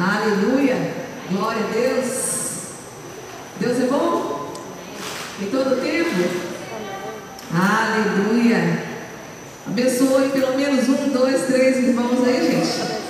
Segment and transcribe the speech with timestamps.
[0.00, 0.94] Aleluia.
[1.30, 2.06] Glória a Deus.
[3.60, 4.54] Deus é bom?
[5.42, 6.10] Em todo tempo?
[7.52, 8.82] Aleluia.
[9.66, 13.00] Abençoe pelo menos um, dois, três irmãos aí, gente.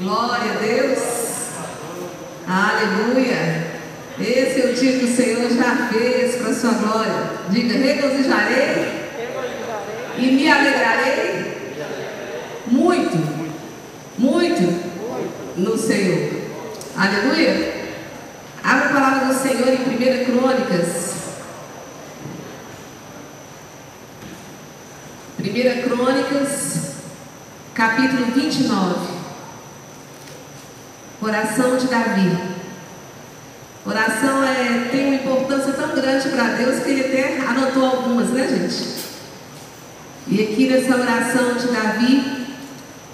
[0.00, 0.98] Glória a Deus.
[2.48, 3.74] Aleluia.
[4.18, 7.30] Esse é o dia que o Senhor já fez para a sua glória.
[7.50, 9.10] Diga, regozijarei
[10.16, 11.54] e me alegrarei
[12.66, 13.18] muito,
[14.16, 14.83] muito
[15.56, 16.30] no Senhor.
[16.96, 17.84] Aleluia.
[18.62, 21.14] Abra a palavra do Senhor em 1 Crônicas.
[25.38, 26.78] 1 Crônicas,
[27.74, 29.14] capítulo 29.
[31.20, 32.54] Oração de Davi.
[33.86, 38.48] Oração é, tem uma importância tão grande para Deus que ele até anotou algumas, né,
[38.48, 39.04] gente?
[40.26, 42.46] E aqui nessa oração de Davi,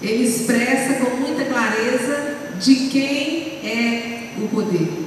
[0.01, 2.30] ele expressa com muita clareza
[2.61, 5.07] de quem é o poder.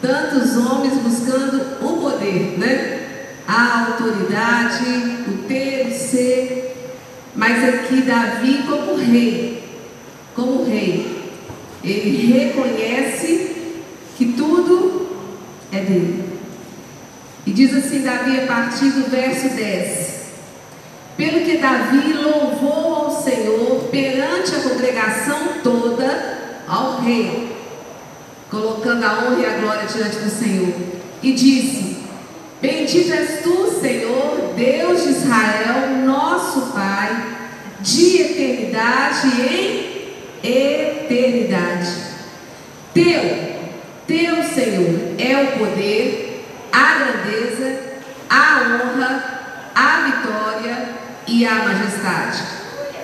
[0.00, 3.00] Tantos homens buscando o poder, né?
[3.46, 4.84] A autoridade,
[5.28, 6.76] o ter, o ser.
[7.34, 9.62] Mas aqui Davi como rei,
[10.34, 11.22] como rei,
[11.82, 13.56] ele reconhece
[14.16, 15.08] que tudo
[15.70, 16.24] é dele.
[17.46, 20.14] E diz assim Davi a partir do verso 10.
[21.16, 27.54] Pelo que Davi louvou ao Senhor perante a congregação toda, ao rei,
[28.50, 30.74] colocando a honra e a glória diante do Senhor,
[31.22, 31.96] e disse:
[32.60, 37.36] Bendito és tu, Senhor, Deus de Israel, nosso Pai,
[37.80, 39.94] de eternidade em
[40.42, 41.90] eternidade.
[42.92, 43.64] Teu,
[44.06, 47.80] teu, Senhor, é o poder, a grandeza,
[48.30, 49.24] a honra,
[49.74, 50.88] a vitória
[51.26, 52.42] e a majestade.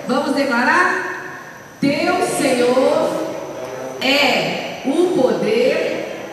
[0.07, 1.37] Vamos declarar?
[1.79, 3.30] Teu Senhor
[4.01, 6.25] é o poder,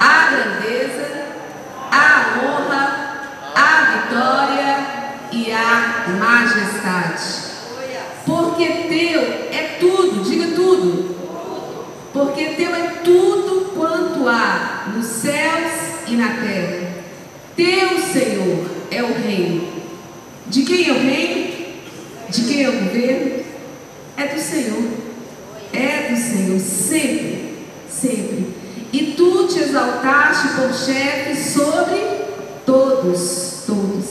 [0.00, 1.26] a grandeza,
[1.90, 3.22] a honra,
[3.54, 4.86] a vitória
[5.32, 7.46] e a majestade.
[8.24, 9.20] Porque teu
[9.52, 11.14] é tudo, diga tudo.
[12.12, 15.72] Porque teu é tudo quanto há nos céus
[16.08, 16.86] e na terra.
[17.54, 19.68] Teu Senhor é o reino.
[20.46, 21.56] De quem é o reino?
[22.28, 23.44] De quem é o governo?
[24.16, 25.05] É do Senhor.
[26.36, 27.54] Senhor, sempre,
[27.88, 28.46] sempre.
[28.92, 31.98] E tu te exaltaste por chefe sobre
[32.66, 34.04] todos, todos.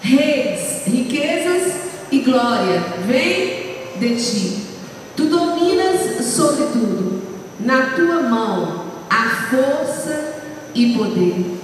[0.00, 1.74] Reis, riquezas
[2.10, 4.66] e glória vem de ti.
[5.14, 7.22] Tu dominas sobre tudo.
[7.60, 10.36] Na tua mão há força
[10.74, 11.58] e poder.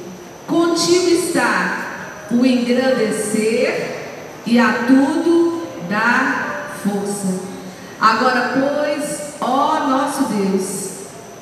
[0.47, 4.03] Contigo está o engrandecer
[4.45, 7.41] e a tudo dar força.
[8.01, 10.91] Agora, pois, ó nosso Deus,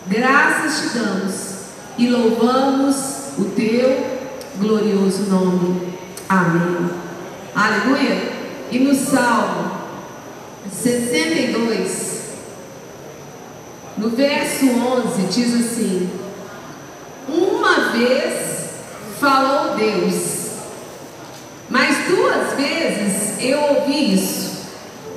[0.06, 1.50] graças te damos
[1.98, 2.96] e louvamos
[3.38, 4.20] o teu
[4.58, 5.94] glorioso nome.
[6.28, 6.90] Amém.
[7.54, 8.32] Aleluia.
[8.70, 9.72] E no Salmo
[10.70, 12.20] 62,
[13.98, 16.10] no verso 11, diz assim:
[17.28, 18.70] Uma vez
[19.18, 20.50] falou Deus,
[21.68, 24.60] mas duas vezes eu ouvi isso.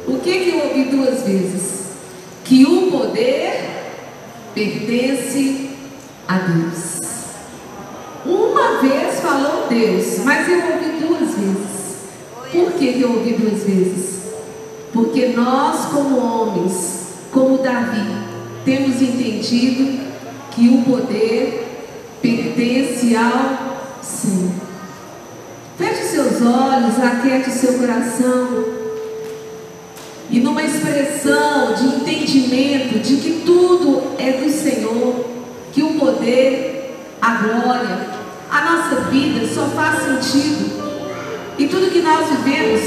[0.07, 1.82] O que, que eu ouvi duas vezes?
[2.43, 3.73] Que o poder
[4.53, 5.69] pertence
[6.27, 7.01] a Deus.
[8.25, 11.73] Uma vez falou Deus, mas eu ouvi duas vezes.
[12.51, 14.21] Por que, eu ouvi duas vezes?
[14.93, 18.15] Porque nós, como homens, como Davi,
[18.63, 19.99] temos entendido
[20.51, 21.87] que o poder
[22.21, 24.51] pertence ao Senhor.
[25.77, 28.82] Feche seus olhos, aquete o seu coração.
[30.33, 35.25] E numa expressão de entendimento de que tudo é do Senhor,
[35.71, 38.07] que o poder, a glória,
[38.49, 40.81] a nossa vida só faz sentido.
[41.59, 42.81] E tudo que nós vivemos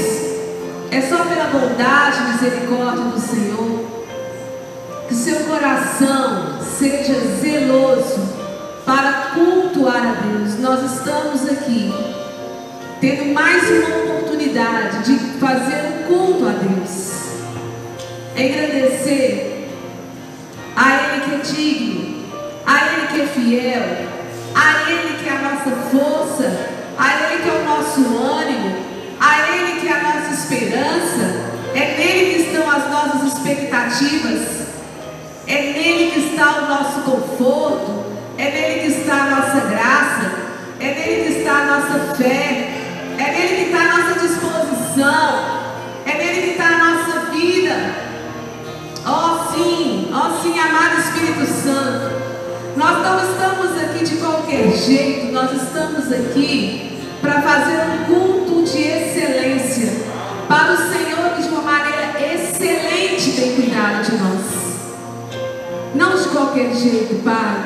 [0.91, 3.85] é só pela bondade e misericórdia do Senhor.
[5.07, 8.27] Que seu coração seja zeloso
[8.85, 10.59] para cultuar a Deus.
[10.59, 11.93] Nós estamos aqui
[12.99, 17.26] tendo mais uma oportunidade de fazer um culto a Deus.
[18.37, 19.65] Engrandecer
[20.75, 22.23] a Ele que é digno,
[22.67, 23.83] a Ele que é fiel,
[24.53, 26.69] a Ele que é a nossa força,
[26.99, 28.75] a Ele que é o nosso ânimo,
[29.19, 31.47] a Ele que é a nossa esperança.
[31.73, 34.67] É nele que estão as nossas expectativas.
[35.45, 38.05] É nele que está o nosso conforto,
[38.37, 40.31] é nele que está a nossa graça,
[40.79, 42.69] é nele que está a nossa fé,
[43.17, 44.16] é nele que está a nossa
[56.07, 59.91] estamos aqui para fazer um culto de excelência
[60.47, 64.67] para o Senhor que de uma maneira excelente tem cuidado de nós.
[65.93, 67.63] Não de qualquer jeito, Pai,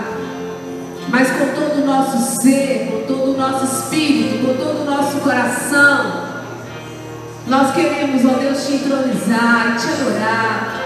[1.09, 5.17] mas com todo o nosso ser, com todo o nosso espírito, com todo o nosso
[5.17, 6.31] coração.
[7.47, 10.81] Nós queremos, ó Deus, te entronizar, te adorar,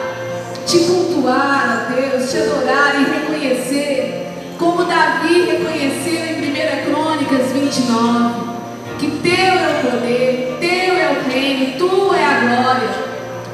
[0.66, 8.34] te cultuar, ó Deus, te adorar e reconhecer, como Davi reconheceu em 1 Crônicas 29,
[9.00, 12.90] que teu é o poder, teu é o reino, tu é a glória.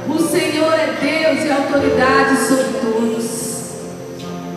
[0.10, 3.72] O Senhor é Deus e autoridade sobre todos.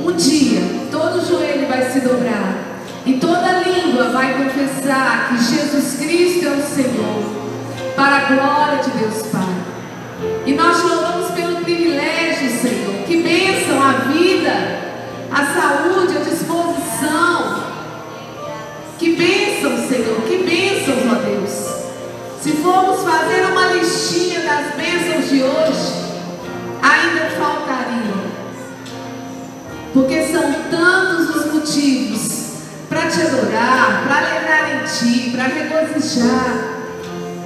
[0.00, 2.56] Um dia, todo joelho vai se dobrar
[3.06, 7.24] e toda língua vai confessar que Jesus Cristo é o Senhor,
[7.94, 9.54] para a glória de Deus Pai.
[10.44, 14.52] E nós louvamos pelo privilégio, Senhor, que bênção a vida,
[15.30, 16.83] a saúde, a disposição.
[19.16, 21.74] Bênção, Senhor, que bênção, ó Deus.
[22.42, 26.04] Se formos fazer uma listinha das bênçãos de hoje,
[26.82, 28.14] ainda faltaria.
[29.92, 32.34] Porque são tantos os motivos
[32.88, 36.74] para te adorar, para alegrar em ti, para regozijar.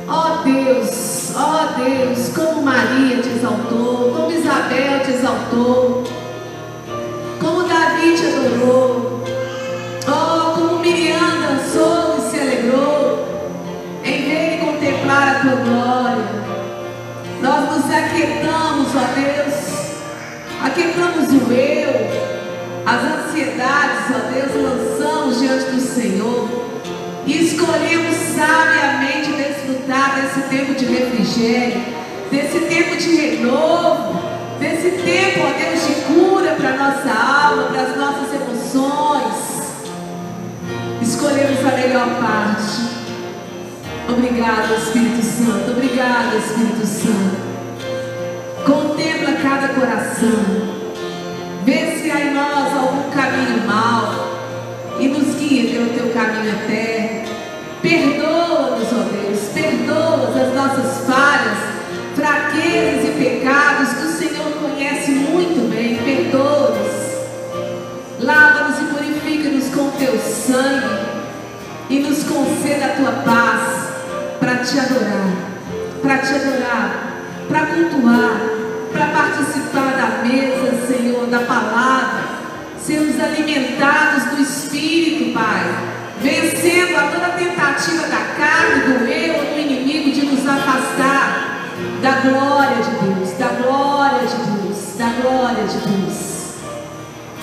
[0.08, 6.04] Ó oh Deus, ó oh Deus, como Maria te exaltou, como Isabel te exaltou,
[17.88, 19.54] Nós aquietamos, ó Deus,
[20.62, 21.88] aquietamos o eu,
[22.84, 26.50] as ansiedades, ó Deus, lançamos diante do Senhor
[27.24, 31.82] e escolhemos sabiamente desfrutar desse tempo de refrigério,
[32.30, 34.20] desse tempo de renovo,
[34.60, 39.62] desse tempo, ó Deus, de cura para nossa alma, para as nossas emoções.
[41.00, 42.98] Escolhemos a melhor parte.
[44.10, 45.70] Obrigado, Espírito Santo.
[45.70, 47.17] Obrigado, Espírito Santo.
[48.68, 50.44] Contempla cada coração.
[51.64, 54.28] Vê se há em nós algum caminho mau
[55.00, 57.28] e nos guia pelo teu caminho eterno.
[57.80, 61.58] Perdoa-nos, ó Deus, perdoa as nossas falhas,
[62.14, 65.96] fraquezas e pecados que o Senhor conhece muito bem.
[66.04, 67.08] Perdoa-nos.
[68.20, 71.06] Lava-nos e purifica-nos com teu sangue
[71.88, 73.88] e nos conceda a tua paz
[74.38, 75.32] para te adorar,
[76.02, 78.57] para te adorar, para cultuar
[79.18, 82.22] participar da mesa, Senhor, da palavra,
[82.80, 85.64] sermos alimentados do Espírito, Pai,
[86.20, 91.66] vencendo a toda tentativa da carne, do eu, do inimigo de nos afastar
[92.00, 96.38] da glória de Deus, da glória de Deus, da glória de Deus.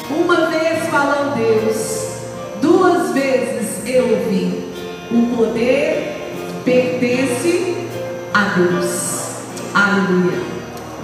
[0.10, 2.22] Uma vez falou Deus,
[2.62, 4.74] duas vezes eu ouvi:
[5.12, 7.90] o poder pertence
[8.34, 9.16] a Deus.
[9.74, 10.55] Aleluia.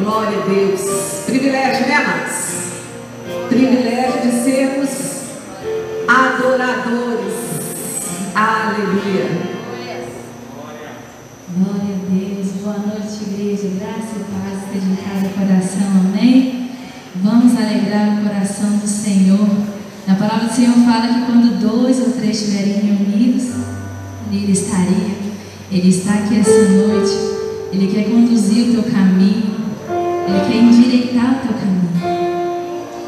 [0.02, 0.82] Glória a Deus.
[1.28, 3.50] Privilégio, né, amados?
[3.50, 4.90] Privilégio de sermos
[6.08, 7.34] adoradores.
[8.34, 9.28] Aleluia.
[11.56, 12.48] Glória a Deus.
[12.64, 13.70] Boa noite, igreja.
[13.80, 15.88] Graça e paz esteja em cada coração.
[16.00, 16.72] Amém?
[17.18, 19.48] Vamos alegrar o coração do Senhor.
[20.08, 23.54] Na palavra do Senhor fala que quando dois ou três estiverem reunidos,
[24.32, 25.22] Ele estaria.
[25.72, 27.12] Ele está aqui essa noite.
[27.72, 29.51] Ele quer conduzir o teu caminho.
[30.92, 31.90] Endireitar o teu caminho.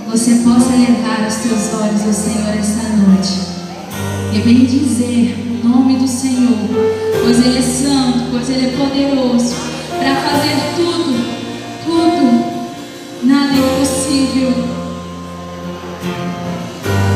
[0.09, 3.33] Você possa levar os teus olhos ao Senhor esta noite
[4.33, 6.55] e bem dizer o nome do Senhor,
[7.21, 9.55] pois Ele é santo, pois Ele é poderoso
[9.89, 11.13] para fazer tudo,
[11.83, 14.53] tudo, nada é impossível.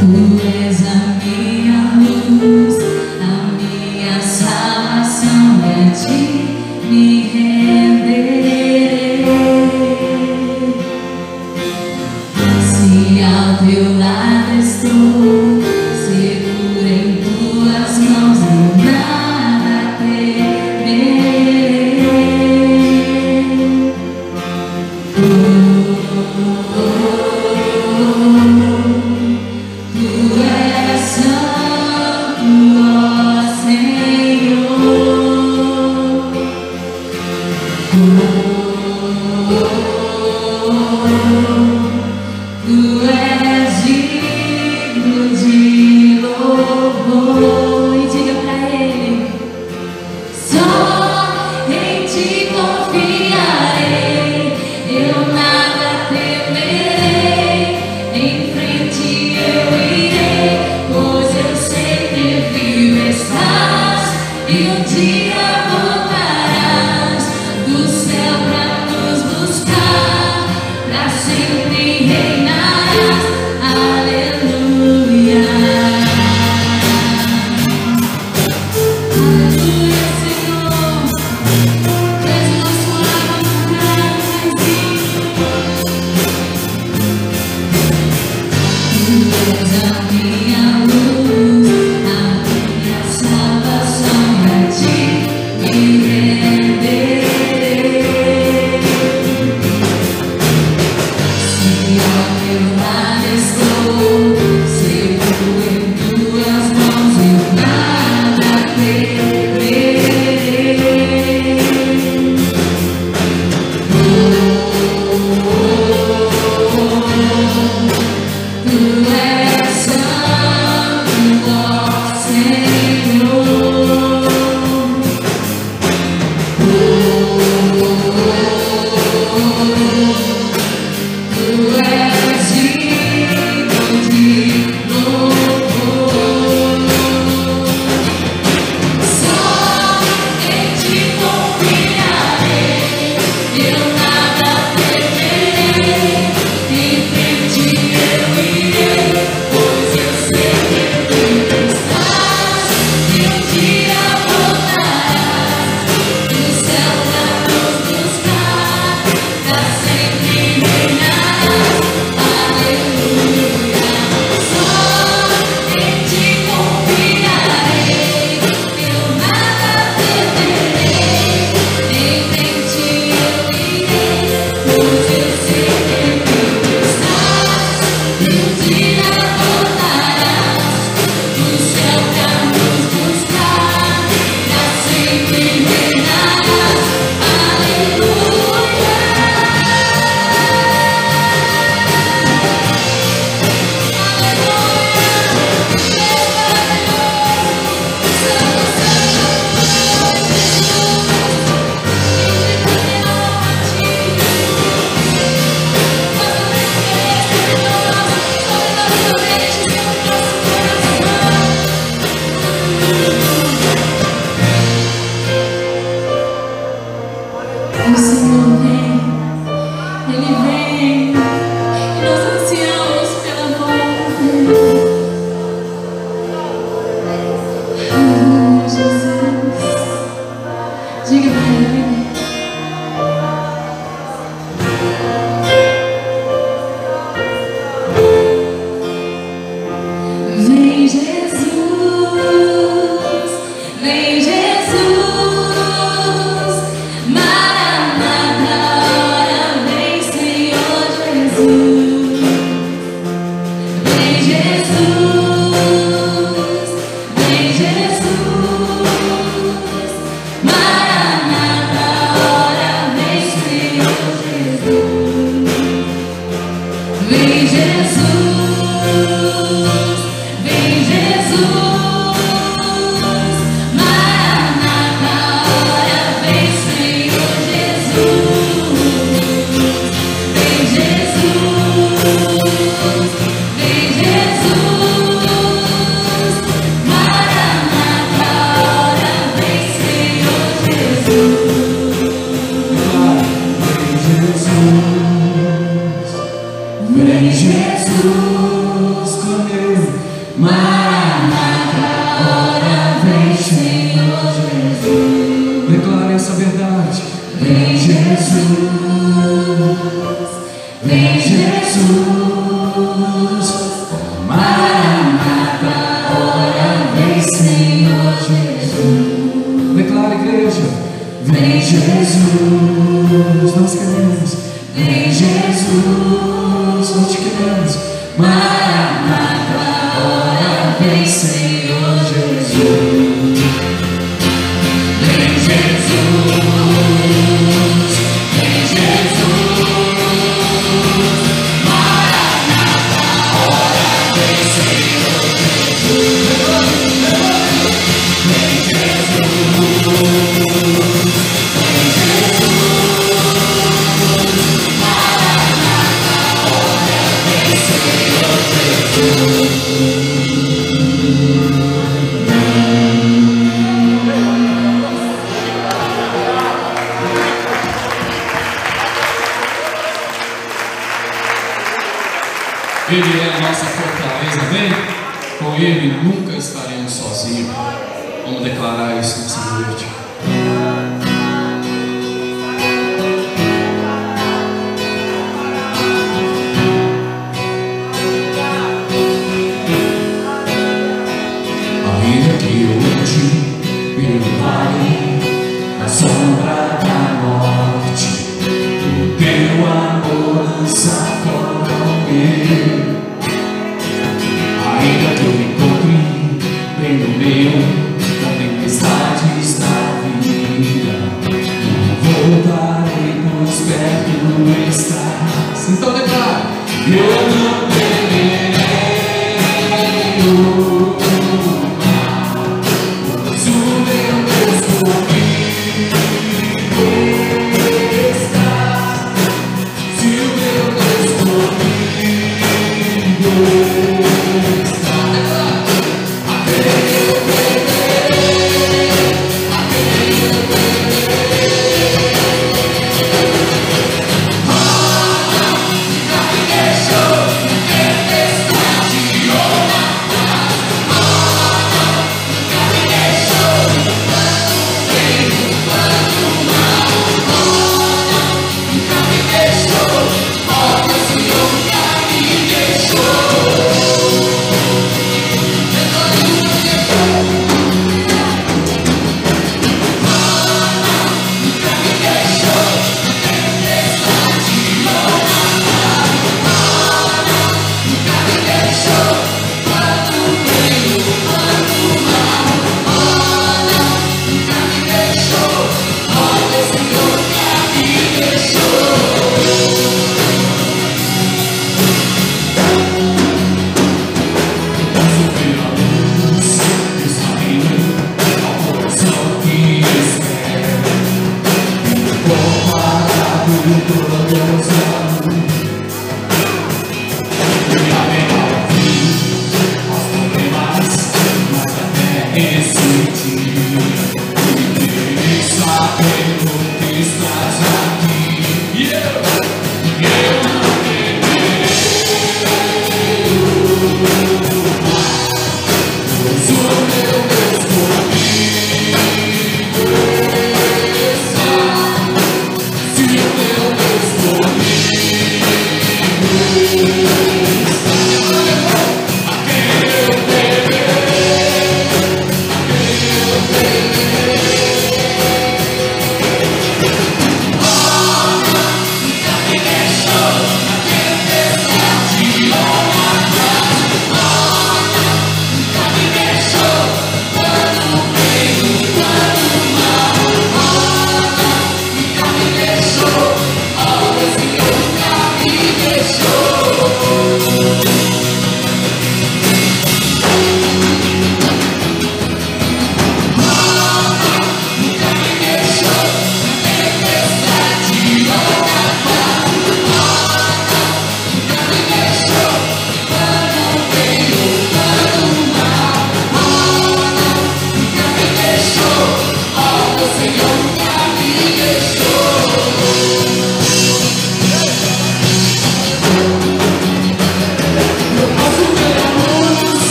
[0.00, 1.07] Tu és a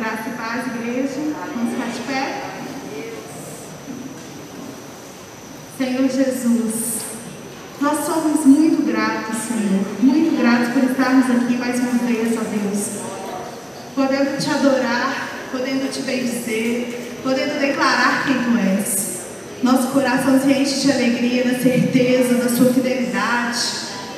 [0.00, 1.34] Graça e paz, igreja.
[1.54, 2.42] Vamos ficar de pé?
[5.76, 7.00] Senhor Jesus,
[7.82, 9.84] nós somos muito gratos, Senhor.
[10.00, 12.86] Muito gratos por estarmos aqui mais uma vez, ó Deus.
[13.94, 19.20] Podendo te adorar, podendo te bendizer, podendo declarar quem tu és.
[19.62, 23.60] Nosso coração se enche de alegria, da certeza, da sua fidelidade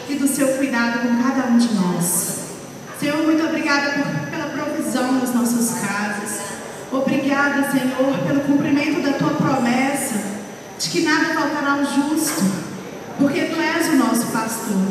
[0.08, 2.38] e do seu cuidado com cada um de nós.
[3.00, 4.21] Senhor, muito obrigada por
[4.82, 6.40] provisão nas nossas casas.
[6.90, 10.20] Obrigada, Senhor, pelo cumprimento da tua promessa
[10.78, 12.42] de que nada faltará ao justo,
[13.18, 14.88] porque tu és o nosso pastor.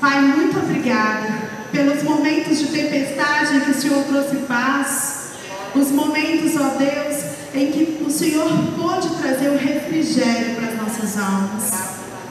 [0.00, 1.28] Pai, muito obrigada
[1.72, 5.30] pelos momentos de tempestade em que o Senhor trouxe paz,
[5.74, 7.24] os momentos, ó Deus,
[7.54, 11.70] em que o Senhor pôde trazer o refrigério para as nossas almas.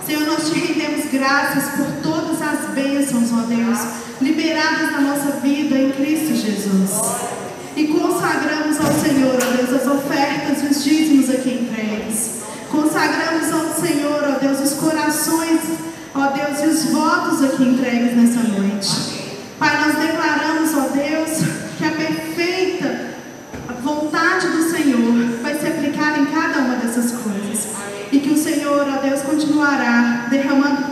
[0.05, 2.10] Senhor, nós te rendemos graças por todo
[2.49, 3.79] as bênçãos, ó Deus,
[4.21, 6.91] liberadas na nossa vida em Cristo Jesus.
[7.75, 12.41] E consagramos ao Senhor, ó Deus, as ofertas e os dízimos aqui entregues.
[12.69, 15.59] Consagramos ao Senhor, ó Deus, os corações,
[16.13, 19.21] ó Deus, e os votos aqui entregues nessa noite.
[19.57, 23.11] Pai, nós declaramos, ó Deus, que a perfeita
[23.81, 27.67] vontade do Senhor vai se aplicar em cada uma dessas coisas.
[28.11, 30.90] E que o Senhor, ó Deus, continuará derramando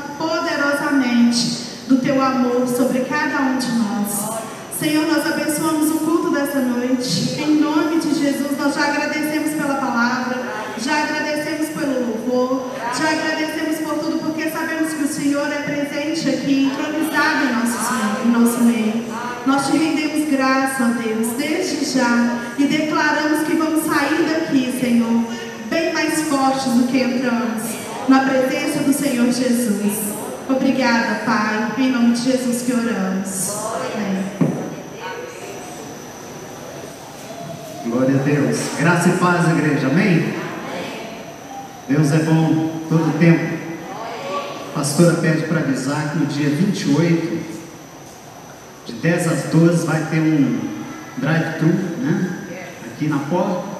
[2.20, 4.42] teu amor sobre cada um de nós.
[4.78, 7.40] Senhor, nós abençoamos o culto dessa noite.
[7.40, 10.38] Em nome de Jesus, nós já agradecemos pela palavra,
[10.78, 16.30] já agradecemos pelo louvor, já agradecemos por tudo, porque sabemos que o Senhor é presente
[16.30, 19.06] aqui, entronizado em nosso, em nosso meio.
[19.46, 25.24] Nós te rendemos graça, Deus, desde já, e declaramos que vamos sair daqui, Senhor,
[25.70, 27.64] bem mais fortes do que entramos,
[28.10, 30.19] na presença do Senhor Jesus.
[30.50, 33.52] Obrigada, Pai, em nome de Jesus que oramos.
[33.94, 34.24] Amém.
[37.86, 38.58] Glória a Deus.
[38.80, 39.88] Graça e paz, igreja.
[39.88, 40.34] Amém?
[41.88, 43.60] Deus é bom todo o tempo.
[44.72, 47.46] A pastora pede para avisar que no dia 28,
[48.88, 50.62] de 10 às 12, vai ter um
[51.18, 51.68] drive-thru,
[52.00, 52.40] né?
[52.88, 53.78] Aqui na porta.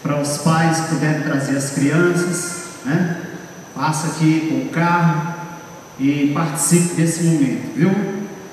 [0.00, 3.20] Para os pais que puderem trazer as crianças, né?
[3.74, 5.41] Passa aqui com o carro,
[6.02, 7.92] e participe desse momento, viu?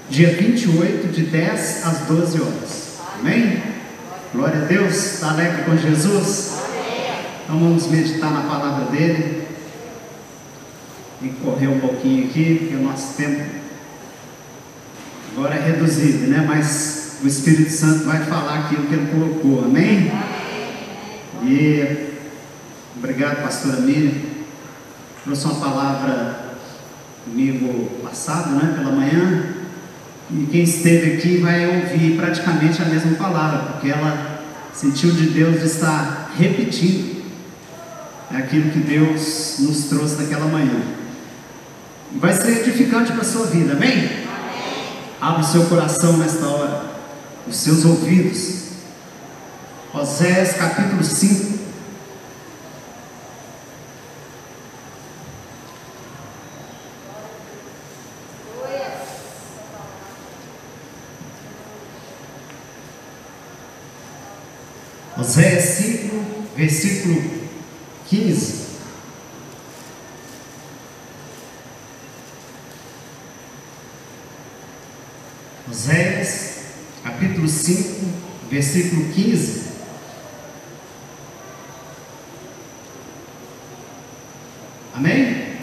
[0.08, 3.00] Dia 28, de 10 às 12 horas.
[3.20, 3.64] Amém?
[4.32, 4.96] Glória a Deus.
[5.16, 6.60] Está alegre com Jesus?
[7.44, 9.48] Então vamos meditar na palavra dele.
[11.24, 13.44] E correr um pouquinho aqui, porque o nosso tempo
[15.32, 16.46] agora é reduzido, né?
[16.48, 19.66] Mas o Espírito Santo vai falar aquilo que ele colocou.
[19.66, 20.12] Amém?
[21.44, 22.14] E
[22.96, 24.14] obrigado, pastora Miriam.
[25.24, 26.49] Trouxe uma palavra
[27.30, 28.74] domingo passado, né?
[28.78, 29.56] Pela manhã.
[30.32, 34.42] E quem esteve aqui vai ouvir praticamente a mesma palavra, porque ela
[34.74, 37.20] sentiu de Deus de estar repetindo
[38.32, 40.82] aquilo que Deus nos trouxe naquela manhã.
[42.16, 43.92] Vai ser edificante para a sua vida, amém?
[43.92, 44.28] amém?
[45.20, 46.86] Abre o seu coração nesta hora,
[47.48, 48.70] os seus ouvidos.
[49.94, 51.59] Oséias capítulo 5.
[65.30, 66.26] Oséias 5,
[66.58, 67.22] versículo
[68.08, 68.66] 15.
[75.70, 76.62] Oséias,
[77.04, 78.08] capítulo 5,
[78.50, 79.70] versículo 15.
[84.96, 85.60] Amém?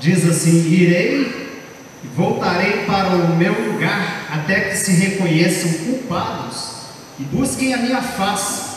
[0.00, 1.60] Diz assim: Irei
[2.02, 6.73] e voltarei para o meu lugar até que se reconheçam culpados
[7.18, 8.74] e busquem a minha face.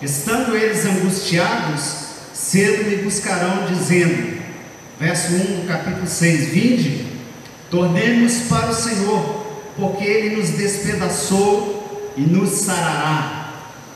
[0.00, 4.40] Estando eles angustiados, cedo me buscarão, dizendo,
[4.98, 7.06] verso 1 do capítulo 6: Vinde,
[7.70, 13.52] tornemos para o Senhor, porque Ele nos despedaçou e nos sarará,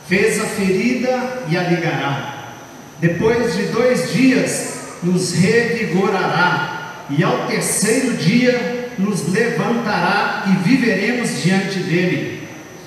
[0.08, 2.54] fez a ferida e a ligará.
[3.00, 11.78] Depois de dois dias, nos revigorará, e ao terceiro dia nos levantará e viveremos diante
[11.80, 12.31] dele.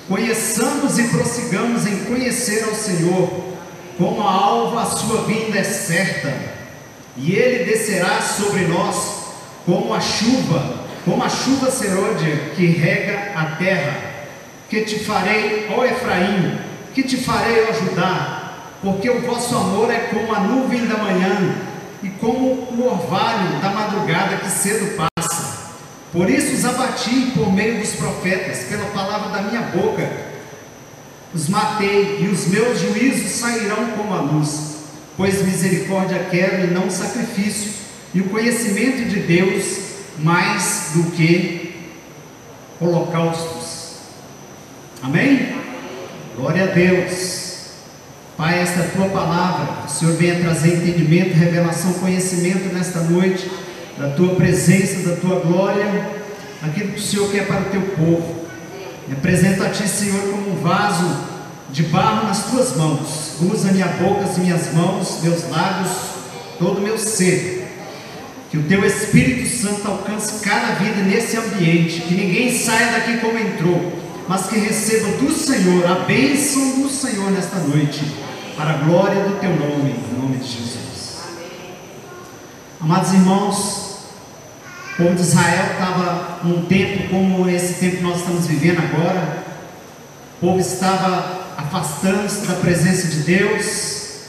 [0.08, 3.28] Conheçamos e prossigamos em conhecer ao Senhor,
[3.98, 6.32] como a alva a sua vinda é certa,
[7.16, 9.26] e ele descerá sobre nós
[9.64, 14.14] como a chuva, como a chuva serôdia que rega a terra.
[14.70, 16.58] Que te farei, ó Efraim,
[16.94, 21.54] que te farei, ó Judá, porque o vosso amor é como a nuvem da manhã
[22.02, 25.15] e como o orvalho da madrugada que cedo passa.
[26.16, 30.10] Por isso os abati por meio dos profetas, pela palavra da minha boca.
[31.34, 34.76] Os matei, e os meus juízos sairão como a luz.
[35.14, 37.70] Pois misericórdia quero e não sacrifício,
[38.14, 39.78] e o conhecimento de Deus
[40.18, 41.76] mais do que
[42.80, 43.96] holocaustos.
[45.02, 45.54] Amém?
[46.34, 47.44] Glória a Deus.
[48.38, 49.84] Pai, esta é tua palavra.
[49.84, 53.65] O Senhor venha trazer entendimento, revelação, conhecimento nesta noite
[53.98, 55.86] da tua presença, da tua glória,
[56.62, 58.46] aquilo que o Senhor quer para o teu povo.
[59.08, 61.06] Me apresento a ti, Senhor, como um vaso
[61.70, 63.36] de barro nas tuas mãos.
[63.40, 65.92] Usa minha boca, as minhas mãos, meus lábios,
[66.58, 67.66] todo o meu ser.
[68.50, 73.38] Que o teu Espírito Santo alcance cada vida nesse ambiente, que ninguém saia daqui como
[73.38, 73.92] entrou,
[74.28, 78.00] mas que receba do Senhor a bênção do Senhor nesta noite,
[78.56, 80.85] para a glória do teu nome, em nome de Jesus.
[82.78, 83.96] Amados irmãos,
[84.92, 89.44] o povo de Israel estava num tempo como esse tempo que nós estamos vivendo agora.
[90.36, 94.26] O povo estava afastando-se da presença de Deus,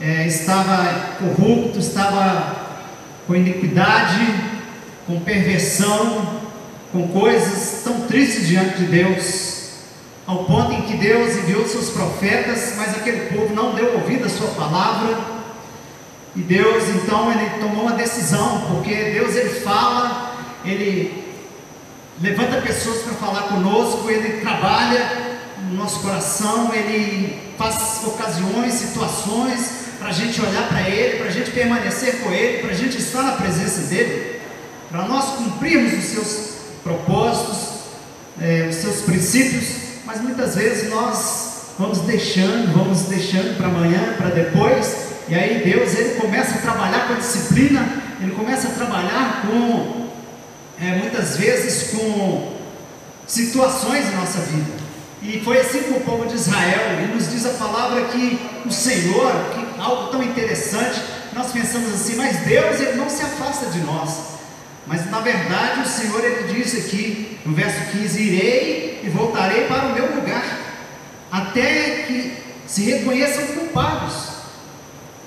[0.00, 2.56] é, estava corrupto, estava
[3.28, 4.34] com iniquidade,
[5.06, 6.40] com perversão,
[6.90, 9.68] com coisas tão tristes diante de Deus,
[10.26, 14.28] ao ponto em que Deus enviou seus profetas, mas aquele povo não deu ouvido à
[14.28, 15.37] sua palavra
[16.36, 21.24] e Deus então ele tomou uma decisão, porque Deus ele fala, ele
[22.20, 25.28] levanta pessoas para falar conosco, ele trabalha
[25.68, 31.30] no nosso coração, ele faz ocasiões, situações para a gente olhar para ele, para a
[31.30, 34.40] gente permanecer com ele, para a gente estar na presença dele,
[34.90, 36.48] para nós cumprirmos os seus
[36.84, 37.78] propósitos,
[38.40, 44.30] é, os seus princípios, mas muitas vezes nós vamos deixando, vamos deixando para amanhã, para
[44.30, 47.86] depois, e aí Deus ele começa a trabalhar com a disciplina,
[48.20, 50.08] ele começa a trabalhar com
[50.80, 52.56] é, muitas vezes com
[53.26, 54.72] situações na nossa vida.
[55.20, 57.02] E foi assim com o povo de Israel.
[57.02, 61.02] E nos diz a palavra que o Senhor, que algo tão interessante,
[61.34, 64.38] nós pensamos assim, mas Deus ele não se afasta de nós.
[64.86, 69.88] Mas na verdade o Senhor ele diz aqui no verso 15: Irei e voltarei para
[69.88, 70.58] o meu lugar,
[71.30, 72.32] até que
[72.66, 74.37] se reconheçam culpados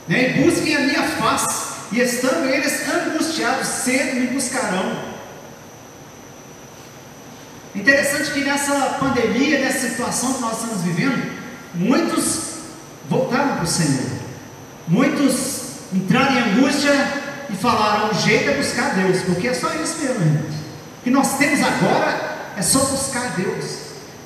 [0.07, 0.37] né?
[0.37, 1.71] e busquem a minha face.
[1.91, 5.11] e estando eles angustiados, cedo me buscarão.
[7.73, 11.31] Interessante que nessa pandemia, nessa situação que nós estamos vivendo,
[11.73, 12.51] muitos
[13.09, 14.09] voltaram para o Senhor,
[14.87, 15.61] muitos
[15.93, 16.91] entraram em angústia
[17.49, 20.55] e falaram: o jeito é buscar Deus, porque é só isso mesmo, irmãos.
[20.99, 23.65] O que nós temos agora é só buscar Deus,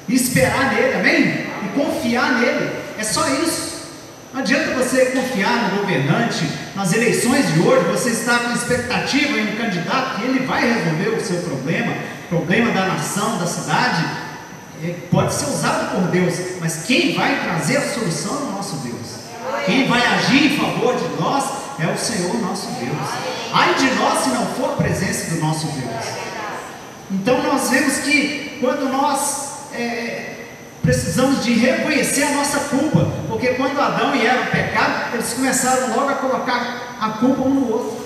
[0.08, 1.48] e esperar nele, amém?
[1.66, 3.75] E confiar nele, é só isso.
[4.36, 9.54] Não adianta você confiar no governante, nas eleições de hoje, você está com expectativa em
[9.54, 11.94] um candidato que ele vai resolver o seu problema,
[12.28, 14.06] problema da nação, da cidade,
[14.84, 18.76] é, pode ser usado por Deus, mas quem vai trazer a solução é o nosso
[18.80, 19.08] Deus.
[19.66, 21.46] Quem vai agir em favor de nós
[21.80, 23.08] é o Senhor nosso Deus.
[23.54, 26.06] Ai de nós se não for a presença do nosso Deus.
[27.10, 30.35] Então nós vemos que quando nós é,
[30.86, 36.10] precisamos de reconhecer a nossa culpa, porque quando Adão e Eva pecaram, eles começaram logo
[36.10, 38.06] a colocar a culpa um no outro.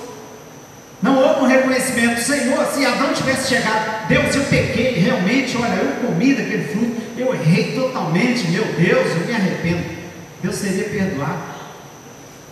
[1.02, 6.08] Não houve um reconhecimento, Senhor, se Adão tivesse chegado, Deus, eu pequei, realmente, olha, eu
[6.08, 10.00] comi daquele fruto, eu errei totalmente, meu Deus, eu me arrependo.
[10.42, 11.60] Deus seria perdoado.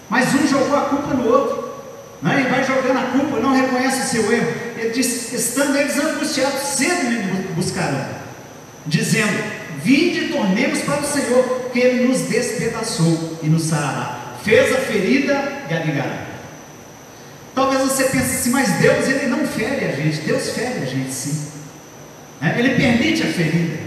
[0.10, 1.74] Mas um jogou a culpa no outro,
[2.22, 2.46] né?
[2.46, 4.54] e vai jogando a culpa, não reconhece o seu erro.
[4.78, 8.08] Ele diz: estando eles angustiados, cedo me buscarão,
[8.86, 9.57] dizendo:
[9.88, 14.36] Vinde e tornemos para o Senhor, que Ele nos despedaçou e nos sarará.
[14.44, 16.26] Fez a ferida e a ligará.
[17.56, 21.14] Talvez você pense assim, mas Deus ele não fere a gente, Deus fere a gente
[21.14, 21.52] sim.
[22.42, 23.78] É, ele permite a ferida.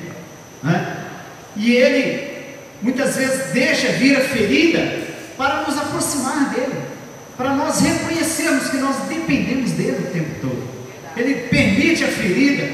[0.62, 0.96] Né?
[1.54, 2.46] E ele
[2.80, 6.80] muitas vezes deixa vir a ferida para nos aproximar dele,
[7.36, 10.66] para nós reconhecermos que nós dependemos dele o tempo todo.
[11.14, 12.66] Ele permite a ferida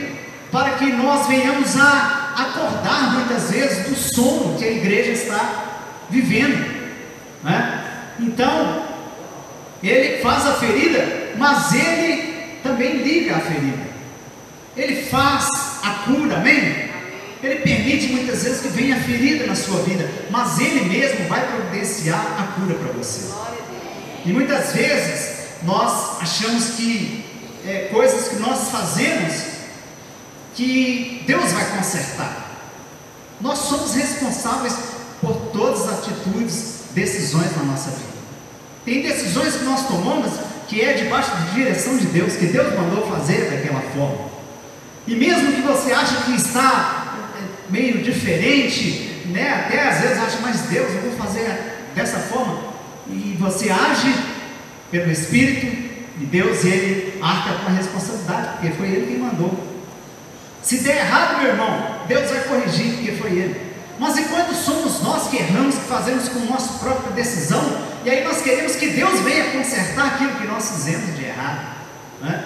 [0.52, 5.64] para que nós venhamos a acordar muitas vezes do sono que a igreja está
[6.10, 6.76] vivendo.
[7.42, 7.84] Né?
[8.20, 8.84] Então,
[9.82, 13.86] ele faz a ferida, mas ele também liga a ferida.
[14.76, 15.48] Ele faz
[15.82, 16.86] a cura, amém?
[17.42, 22.20] Ele permite muitas vezes que venha ferida na sua vida, mas ele mesmo vai providenciar
[22.38, 23.32] a cura para você.
[24.24, 27.24] E muitas vezes nós achamos que
[27.66, 29.55] é, coisas que nós fazemos
[30.56, 32.50] que Deus vai consertar.
[33.40, 34.74] Nós somos responsáveis
[35.20, 38.16] por todas as atitudes, decisões na nossa vida.
[38.84, 40.32] Tem decisões que nós tomamos
[40.66, 44.30] que é debaixo de direção de Deus, que Deus mandou fazer daquela forma.
[45.06, 49.66] E mesmo que você ache que está é, meio diferente, né?
[49.66, 52.58] Até às vezes acha, mas Deus, eu vou fazer dessa forma.
[53.08, 54.12] E você age
[54.90, 55.66] pelo Espírito,
[56.18, 59.75] e Deus ele arca com a responsabilidade, porque foi Ele quem mandou.
[60.62, 63.66] Se der errado, meu irmão, Deus vai corrigir, porque foi Ele.
[63.98, 67.62] Mas e quando somos nós que erramos, que fazemos com nossa própria decisão,
[68.04, 71.76] e aí nós queremos que Deus venha consertar aquilo que nós fizemos de errado?
[72.20, 72.44] Né?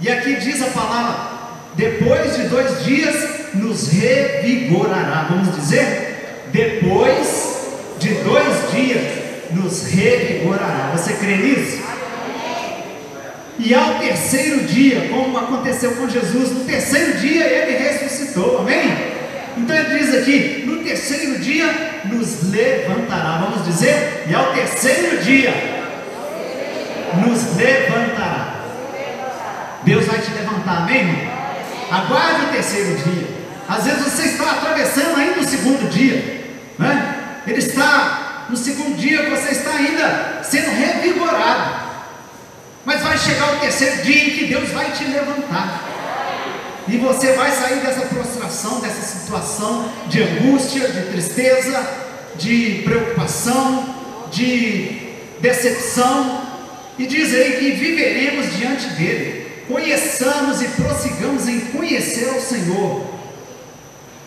[0.00, 1.40] E aqui diz a palavra:
[1.74, 5.26] depois de dois dias nos revigorará.
[5.28, 6.46] Vamos dizer?
[6.52, 7.58] Depois
[7.98, 9.02] de dois dias
[9.50, 10.92] nos revigorará.
[10.96, 11.82] Você crê nisso?
[13.62, 18.90] E ao terceiro dia, como aconteceu com Jesus, no terceiro dia ele ressuscitou, amém?
[19.54, 25.52] Então ele diz aqui: no terceiro dia nos levantará, vamos dizer, e ao terceiro dia
[27.26, 28.60] nos levantará.
[29.84, 31.28] Deus vai te levantar, amém?
[31.90, 33.28] Aguarde o terceiro dia.
[33.68, 36.46] Às vezes você está atravessando ainda o segundo dia,
[36.78, 37.42] né?
[37.46, 41.79] Ele está no segundo dia, você está ainda sendo revigorado.
[42.84, 45.90] Mas vai chegar o terceiro dia em que Deus vai te levantar.
[46.88, 51.86] E você vai sair dessa prostração, dessa situação de angústia, de tristeza,
[52.36, 53.94] de preocupação,
[54.32, 56.48] de decepção.
[56.98, 59.64] E diz aí que viveremos diante dele.
[59.68, 63.20] Conheçamos e prossigamos em conhecer o Senhor.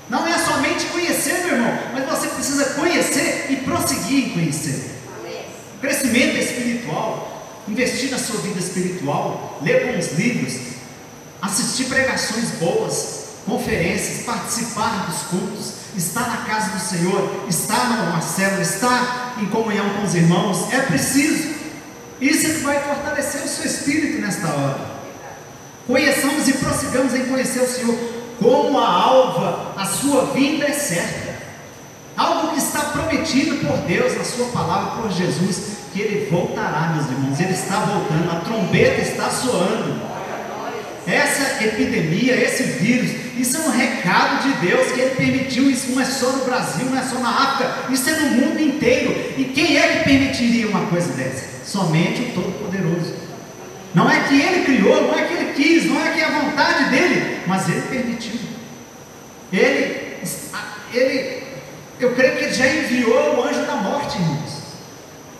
[0.09, 4.91] Não é somente conhecer, meu irmão, mas você precisa conhecer e prosseguir em conhecer.
[5.81, 7.32] Crescimento espiritual
[7.67, 10.53] investir na sua vida espiritual, ler bons livros,
[11.41, 18.61] assistir pregações boas, conferências, participar dos cultos, estar na casa do Senhor, estar no Marcelo,
[18.61, 21.53] estar em comunhão com os irmãos, é preciso.
[22.21, 24.93] Isso é que vai fortalecer o seu espírito nesta hora.
[25.85, 27.97] Conheçamos e prossigamos em conhecer o Senhor
[28.39, 31.33] como a alva, a sua vinda é certa.
[32.15, 37.09] Algo que está prometido por Deus na sua palavra, por Jesus, que ele voltará, meus
[37.09, 37.39] irmãos.
[37.39, 40.13] Ele está voltando, a trombeta está soando.
[41.05, 45.69] Essa epidemia, esse vírus, isso é um recado de Deus que Ele permitiu.
[45.69, 48.61] Isso não é só no Brasil, não é só na África, isso é no mundo
[48.61, 49.11] inteiro.
[49.37, 51.53] E quem é que permitiria uma coisa dessa?
[51.65, 53.15] somente o Todo-Poderoso.
[53.93, 56.39] Não é que ele criou, não é que ele quis, não é que é a
[56.39, 58.39] vontade dele, mas ele permitiu.
[59.51, 60.17] Ele,
[60.93, 61.43] ele,
[61.99, 64.42] eu creio que ele já enviou o anjo da morte, irmãos.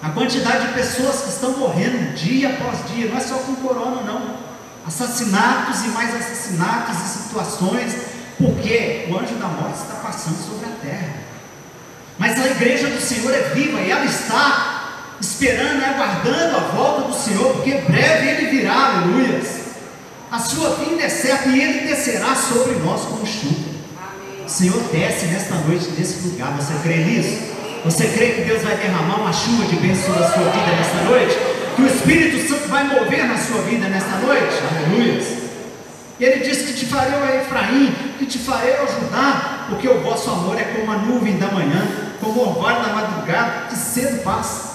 [0.04, 4.02] A quantidade de pessoas que estão morrendo dia após dia, não é só com corona,
[4.02, 4.36] não.
[4.86, 7.96] Assassinatos e mais assassinatos e situações,
[8.38, 11.14] porque o anjo da morte está passando sobre a terra.
[12.20, 17.08] Mas a igreja do Senhor é viva e ela está esperando e aguardando a volta
[17.08, 19.62] do Senhor, porque breve ele virá, aleluias.
[20.30, 23.72] A sua vinda é certa e ele descerá sobre nós como chuva.
[24.46, 26.52] O Senhor desce nesta noite nesse lugar.
[26.58, 27.53] Você crê nisso?
[27.86, 31.38] Você crê que Deus vai derramar uma chuva de bênção na sua vida nesta noite?
[31.76, 34.56] Que o Espírito Santo vai mover na sua vida nesta noite?
[34.72, 35.22] Aleluia.
[36.18, 40.30] Ele diz que te farei, ó Efraim, que te farei, ó Judá, porque o vosso
[40.30, 41.86] amor é como a nuvem da manhã,
[42.22, 44.74] como o orvalho da madrugada, que cedo passa.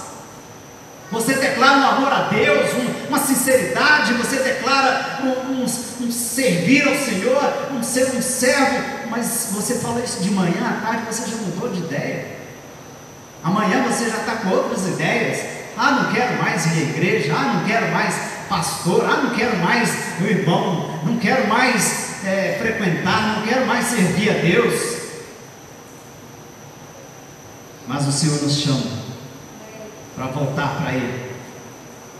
[1.11, 6.87] Você declara um amor a Deus, um, uma sinceridade, você declara um, um, um, servir
[6.87, 7.41] ao Senhor,
[7.71, 11.69] um ser um servo, mas você fala isso de manhã à tarde, você já mudou
[11.69, 12.38] de ideia.
[13.43, 15.39] Amanhã você já está com outras ideias.
[15.77, 17.33] Ah, não quero mais ir à igreja.
[17.33, 18.15] Ah, não quero mais
[18.49, 19.05] pastor.
[19.05, 20.99] Ah, não quero mais meu irmão.
[21.03, 23.37] Não quero mais é, frequentar.
[23.37, 24.99] Não quero mais servir a Deus.
[27.87, 28.83] Mas o Senhor nos chama
[30.15, 31.29] para voltar para Ele.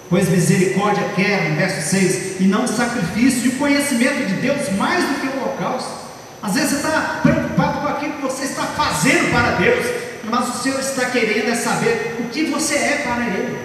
[0.09, 5.03] Pois misericórdia quer, no verso 6, e não sacrifício, e o conhecimento de Deus mais
[5.03, 5.91] do que o holocausto.
[6.41, 9.85] Às vezes você está preocupado com aquilo que você está fazendo para Deus,
[10.29, 13.57] mas o Senhor está querendo é saber o que você é para Ele,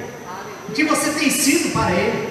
[0.68, 2.28] o que você tem sido para Ele,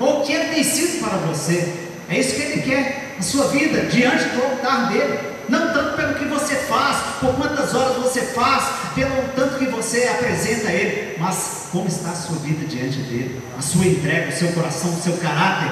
[0.00, 1.74] ou o que Ele tem sido para você.
[2.08, 5.36] É isso que Ele quer, a sua vida diante do altar dele.
[5.48, 8.64] Não tanto pelo que você faz, por quantas horas você faz,
[8.94, 13.40] pelo tanto que você apresenta a Ele, mas como está a sua vida diante dele,
[13.56, 15.70] a sua entrega, o seu coração, o seu caráter,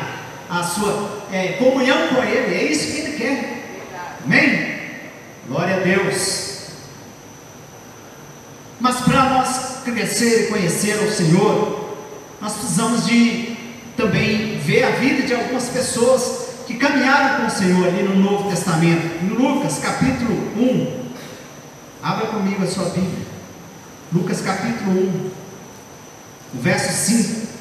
[0.48, 2.54] a sua é, comunhão com Ele.
[2.54, 3.64] É isso que Ele quer.
[4.24, 4.74] Amém?
[5.48, 6.53] Glória a Deus.
[8.80, 11.96] Mas para nós crescer e conhecer o Senhor,
[12.40, 13.56] nós precisamos de
[13.96, 18.50] também ver a vida de algumas pessoas que caminharam com o Senhor ali no Novo
[18.50, 19.22] Testamento.
[19.22, 21.04] Em Lucas capítulo 1.
[22.02, 23.26] Abra comigo a sua Bíblia.
[24.12, 25.30] Lucas capítulo 1,
[26.54, 27.53] o verso 5.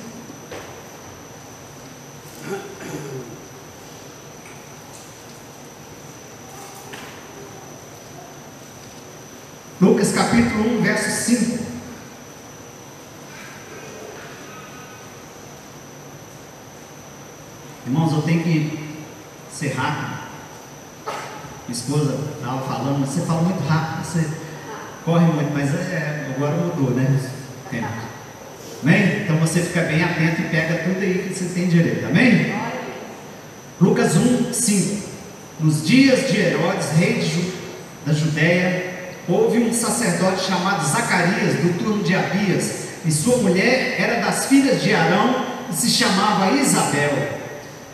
[9.83, 11.59] Lucas capítulo 1, verso 5.
[17.85, 18.79] Irmãos, eu tenho que
[19.51, 20.23] ser rápido.
[21.67, 24.29] Minha esposa estava falando, você fala muito rápido, você
[25.03, 27.19] corre muito, mas é, agora mudou, né?
[27.69, 27.87] Tempo.
[28.81, 29.23] Amém?
[29.23, 32.05] Então você fica bem atento e pega tudo aí que você tem direito.
[32.05, 32.55] Amém?
[33.81, 35.09] Lucas 1, 5.
[35.59, 37.53] Nos dias de Herodes, rei
[38.05, 38.92] da Judéia,
[39.27, 44.81] houve um sacerdote chamado Zacarias, do turno de Abias, e sua mulher era das filhas
[44.81, 47.41] de Arão e se chamava Isabel.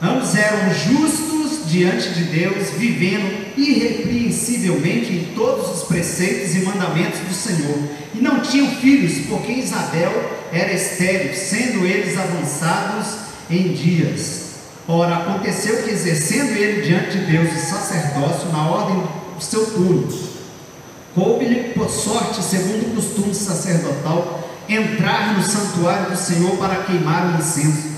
[0.02, 7.34] Ambos eram justos diante de Deus, vivendo irrepreensivelmente em todos os preceitos e mandamentos do
[7.34, 7.78] Senhor,
[8.16, 10.12] e não tinham filhos, porque Isabel
[10.52, 13.08] era estéril, sendo eles avançados
[13.50, 14.50] em dias.
[14.88, 19.04] Ora, aconteceu que, exercendo ele diante de Deus o sacerdócio na ordem
[19.36, 20.29] do seu turno,
[21.16, 27.40] Coube-lhe por sorte, segundo o costume sacerdotal, entrar no santuário do Senhor para queimar o
[27.40, 27.90] incenso.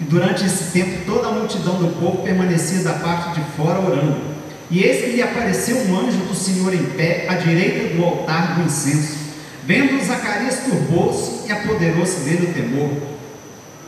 [0.00, 4.20] E durante esse tempo toda a multidão do povo permanecia da parte de fora orando.
[4.70, 8.54] E eis que lhe apareceu um anjo do Senhor em pé, à direita do altar
[8.54, 9.18] do incenso.
[9.66, 12.90] Vendo Zacarias turbou-se e apoderou-se dele o temor.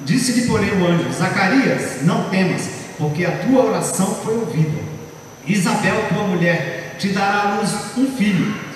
[0.05, 2.69] Disse-lhe, porém, o anjo: Zacarias, não temas,
[2.99, 4.83] porque a tua oração foi ouvida.
[5.47, 8.72] Isabel, tua mulher, te dará à luz um filho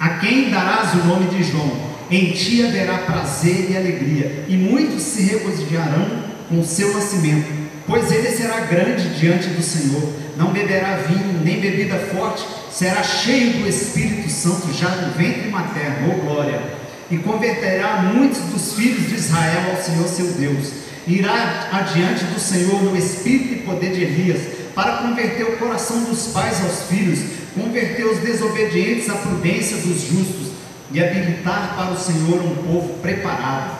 [0.00, 1.90] a quem darás o nome de João?
[2.10, 6.08] Em ti haverá prazer e alegria, e muitos se regozijarão
[6.48, 7.46] com o seu nascimento,
[7.86, 10.02] pois ele será grande diante do Senhor.
[10.38, 16.14] Não beberá vinho, nem bebida forte, será cheio do Espírito Santo já no ventre materno,
[16.14, 16.62] oh glória!
[17.10, 20.72] E converterá muitos dos filhos de Israel ao Senhor seu Deus.
[21.06, 24.40] Irá adiante do Senhor no espírito e poder de Elias,
[24.74, 30.52] para converter o coração dos pais aos filhos converter os desobedientes à prudência dos justos
[30.92, 33.78] e habilitar para o Senhor um povo preparado.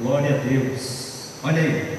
[0.00, 1.30] Glória a Deus.
[1.42, 1.98] Olha aí.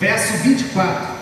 [0.00, 1.14] Verso 24.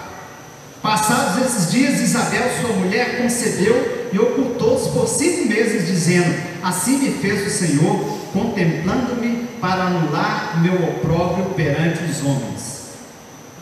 [0.80, 7.11] Passados esses dias, Isabel, sua mulher, concebeu e ocultou-se por cinco meses, dizendo: Assim me
[7.12, 12.82] fez o Senhor, contemplando-me para anular meu opróbrio perante os homens.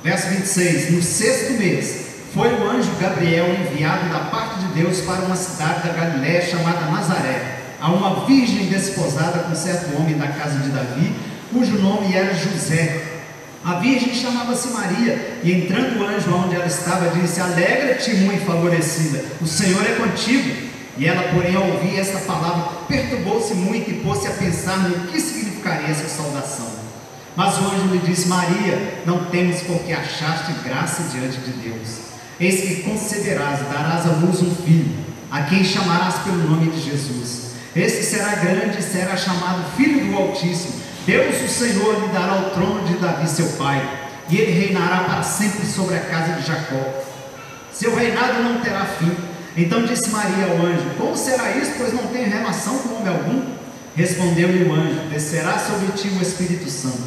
[0.03, 2.00] Verso 26: No sexto mês,
[2.35, 6.87] foi o anjo Gabriel enviado da parte de Deus para uma cidade da Galiléia chamada
[6.87, 11.13] Nazaré, a uma virgem desposada com certo homem da casa de Davi,
[11.53, 13.03] cujo nome era José.
[13.65, 19.25] A virgem chamava-se Maria, e entrando o anjo onde ela estava, disse: Alegra-te, mãe favorecida,
[19.41, 20.71] o Senhor é contigo.
[20.97, 25.21] E ela, porém, ao ouvir esta palavra, perturbou-se muito e pôs-se a pensar no que
[25.21, 26.71] significaria essa saudação.
[27.37, 32.10] Mas o anjo lhe disse: Maria, não temas, porque achaste graça diante de Deus.
[32.41, 34.91] Eis que conceberás, darás à luz um filho,
[35.31, 37.51] a quem chamarás pelo nome de Jesus.
[37.77, 40.81] Este será grande e será chamado Filho do Altíssimo.
[41.05, 43.87] Deus, o Senhor, lhe dará o trono de Davi, seu pai,
[44.31, 46.83] e ele reinará para sempre sobre a casa de Jacó.
[47.75, 49.15] Seu reinado não terá fim.
[49.55, 53.43] Então disse Maria ao anjo: Como será isso, pois não tenho relação com homem algum?
[53.95, 57.03] Respondeu-lhe o anjo: Descerá sobre ti o Espírito Santo,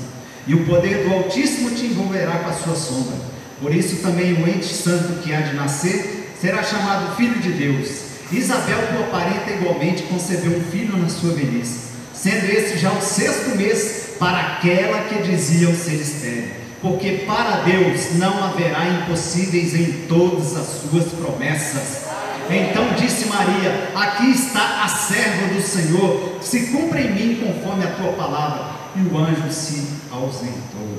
[0.45, 3.32] e o poder do Altíssimo te envolverá com a sua sombra.
[3.63, 7.89] Por isso também o ente santo que há de nascer será chamado Filho de Deus.
[8.29, 11.79] Isabel, tua parenta, igualmente concebeu um filho na sua velhice,
[12.13, 16.49] sendo esse já o sexto mês para aquela que diziam ser estéril.
[16.81, 22.07] Porque para Deus não haverá impossíveis em todas as suas promessas.
[22.49, 27.91] Então disse Maria: Aqui está a serva do Senhor, se cumpra em mim conforme a
[27.91, 28.73] tua palavra.
[28.97, 30.92] E o anjo se ausentou.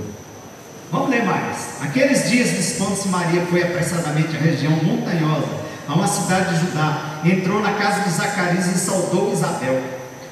[0.95, 1.83] Vamos ler mais.
[1.83, 5.49] Aqueles dias, dispondo-se Maria, foi apressadamente à região montanhosa,
[5.89, 7.21] a uma cidade de Judá.
[7.25, 9.83] Entrou na casa de Zacarias e saudou Isabel.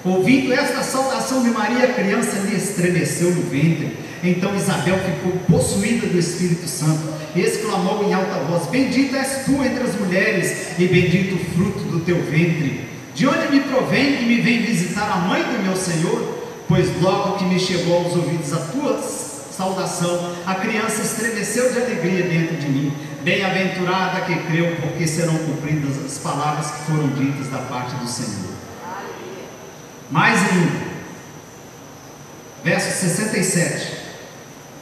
[0.05, 3.99] Ouvindo esta saudação de Maria, a criança lhe estremeceu no ventre.
[4.23, 9.65] Então Isabel ficou possuída do Espírito Santo e exclamou em alta voz: Bendita és tu
[9.65, 12.89] entre as mulheres, e bendito o fruto do teu ventre.
[13.17, 16.39] De onde me provém que me vem visitar a mãe do meu Senhor?
[16.69, 19.03] Pois logo que me chegou aos ouvidos a tua
[19.57, 22.93] saudação, a criança estremeceu de alegria dentro de mim.
[23.23, 28.53] Bem-aventurada que creu, porque serão cumpridas as palavras que foram ditas da parte do Senhor.
[30.11, 30.93] Mais ainda,
[32.65, 34.03] verso 67.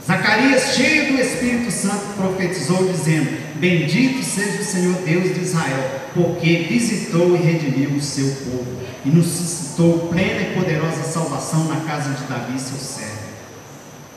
[0.06, 6.66] Zacarias, cheio do Espírito Santo, profetizou, dizendo: Bendito seja o Senhor Deus de Israel, porque
[6.68, 12.14] visitou e redimiu o seu povo, e nos suscitou plena e poderosa salvação na casa
[12.14, 13.19] de Davi, seu servo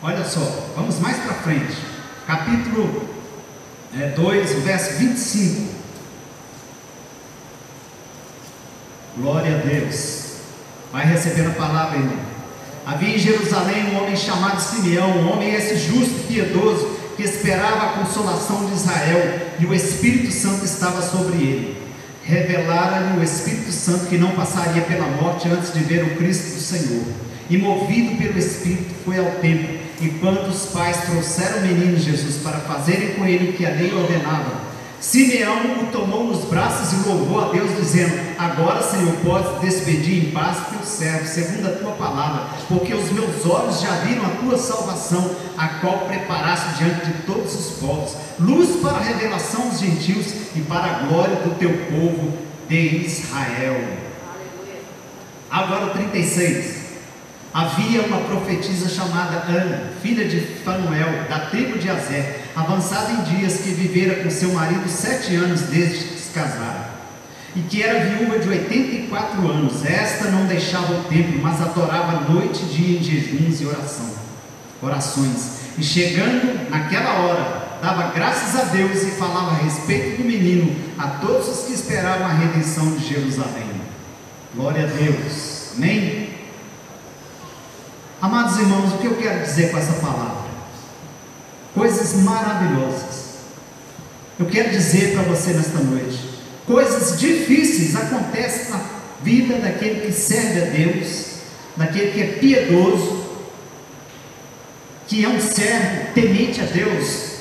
[0.05, 0.41] Olha só,
[0.75, 1.77] vamos mais para frente.
[2.27, 3.07] Capítulo
[3.97, 5.71] é, 2, verso 25.
[9.15, 10.39] Glória a Deus.
[10.91, 12.17] Vai recebendo a palavra, irmão.
[12.85, 17.85] Havia em Jerusalém um homem chamado Simeão, um homem esse justo e piedoso, que esperava
[17.85, 21.81] a consolação de Israel, e o Espírito Santo estava sobre ele.
[22.25, 26.59] Revelara-lhe o Espírito Santo que não passaria pela morte antes de ver o Cristo do
[26.59, 27.05] Senhor.
[27.49, 32.37] E movido pelo Espírito, foi ao templo e quando os pais trouxeram o menino Jesus
[32.43, 37.09] para fazerem com ele o que a lei ordenava, Simeão o tomou nos braços e
[37.09, 41.91] louvou a Deus, dizendo: Agora, Senhor, podes despedir em paz teu servo, segundo a tua
[41.91, 47.13] palavra, porque os meus olhos já viram a tua salvação, a qual preparaste diante de
[47.23, 51.71] todos os povos, luz para a revelação dos gentios e para a glória do teu
[51.89, 52.37] povo
[52.69, 53.75] de Israel.
[55.51, 56.82] Agora, 36.
[57.53, 63.57] Havia uma profetisa chamada Ana, filha de Fanuel, da tribo de Azé, avançada em dias,
[63.57, 66.89] que vivera com seu marido sete anos desde que se casara,
[67.55, 69.85] e que era viúva de 84 anos.
[69.85, 74.09] Esta não deixava o templo, mas adorava noite e dia em jejuns e oração,
[74.81, 75.59] orações.
[75.77, 81.07] E chegando naquela hora, dava graças a Deus e falava a respeito do menino a
[81.07, 83.69] todos os que esperavam a redenção de Jerusalém.
[84.55, 85.73] Glória a Deus.
[85.75, 86.32] Amém?
[88.23, 90.45] Amados irmãos, o que eu quero dizer com essa palavra?
[91.73, 93.33] Coisas maravilhosas.
[94.39, 96.19] Eu quero dizer para você nesta noite:
[96.65, 98.79] coisas difíceis acontecem na
[99.21, 101.25] vida daquele que serve a Deus,
[101.75, 103.25] daquele que é piedoso,
[105.05, 107.33] que é um servo temente a Deus.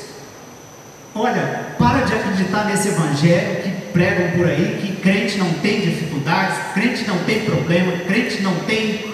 [1.15, 6.59] Olha, para de acreditar nesse evangelho que pregam por aí, que crente não tem dificuldades,
[6.75, 9.13] crente não tem problema, crente não tem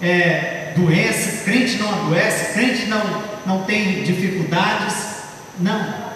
[0.00, 4.94] é, doença, crente não adoece, crente não, não tem dificuldades.
[5.58, 6.08] Não.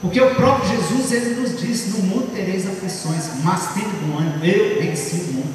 [0.00, 4.44] Porque o próprio Jesus ele nos disse: No mundo tereis aflições, mas tem bom ânimo,
[4.44, 5.54] eu venci o mundo.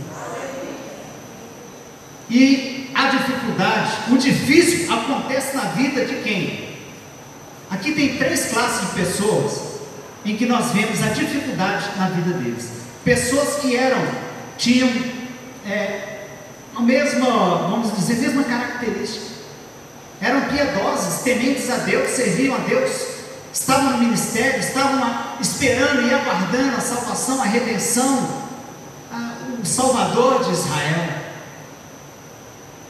[2.29, 6.69] E a dificuldade, o difícil acontece na vida de quem?
[7.69, 9.69] Aqui tem três classes de pessoas.
[10.25, 12.69] em que nós vemos a dificuldade na vida deles.
[13.05, 14.05] Pessoas que eram,
[14.57, 14.89] tinham
[15.65, 16.08] é,
[16.79, 17.27] a mesma,
[17.69, 19.25] vamos dizer, mesma característica.
[20.21, 22.91] Eram piedosas, tementes a Deus, serviam a Deus,
[23.53, 28.45] estavam no ministério, estavam esperando e aguardando a salvação, a redenção,
[29.11, 31.09] a, o Salvador de Israel,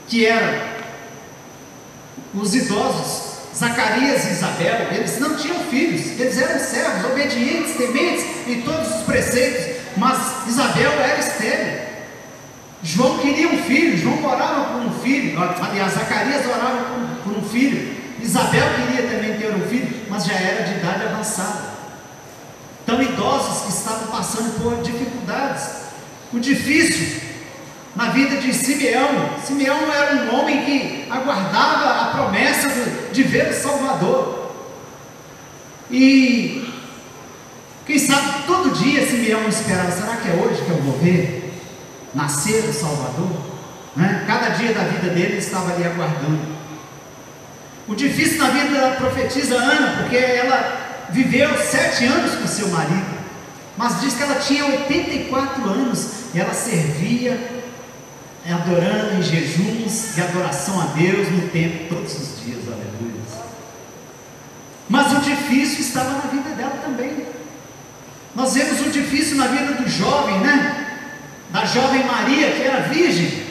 [0.07, 0.69] que eram
[2.35, 8.61] os idosos, Zacarias e Isabel, eles não tinham filhos, eles eram servos, obedientes, tementes em
[8.61, 11.88] todos os preceitos, mas Isabel era estéril.
[12.81, 16.85] João queria um filho, João orava por um filho, aliás, Zacarias orava
[17.23, 21.03] por, por um filho, Isabel queria também ter um filho, mas já era de idade
[21.03, 21.69] avançada.
[22.83, 25.89] Então, idosos que estavam passando por dificuldades.
[26.33, 27.21] O difícil
[27.95, 29.37] na vida de Simeão.
[29.43, 34.53] Simeão era um homem que aguardava a promessa de, de ver o Salvador.
[35.91, 36.67] E
[37.85, 41.38] quem sabe todo dia Simeão esperava: será que é hoje que eu vou ver
[42.13, 43.31] nascer o Salvador?
[43.95, 44.23] Né?
[44.27, 46.59] Cada dia da vida dele ele estava ali aguardando.
[47.87, 53.17] O difícil na vida da profetisa Ana, porque ela viveu sete anos com seu marido,
[53.75, 57.59] mas diz que ela tinha 84 anos e ela servia
[58.53, 63.19] adorando em jejuns e adoração a Deus no templo todos os dias, aleluia.
[64.87, 67.25] Mas o difícil estava na vida dela também.
[68.35, 70.88] Nós vemos o difícil na vida do jovem, né?
[71.49, 73.43] Da jovem Maria, que era virgem,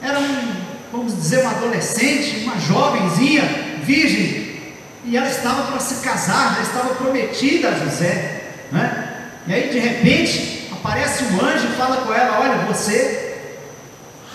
[0.00, 0.52] era um,
[0.92, 3.42] vamos dizer, uma adolescente, uma jovenzinha,
[3.82, 4.60] virgem,
[5.04, 9.08] e ela estava para se casar, ela estava prometida a José, né?
[9.46, 13.40] E aí de repente aparece um anjo e fala com ela: Olha, você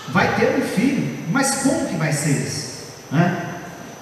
[0.08, 2.68] vai ter um filho, mas como que vai ser isso?
[3.10, 3.44] Né?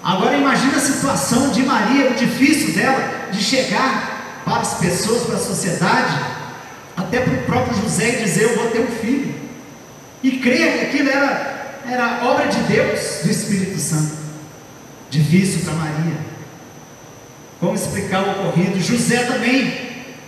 [0.03, 5.37] Agora imagine a situação de Maria, o difícil dela de chegar para as pessoas, para
[5.37, 6.17] a sociedade,
[6.97, 9.35] até para o próprio José dizer eu vou ter um filho.
[10.23, 14.17] E crer que aquilo era, era obra de Deus, do Espírito Santo.
[15.11, 16.17] Difícil para Maria.
[17.61, 18.81] Como explicar o ocorrido?
[18.81, 19.73] José também,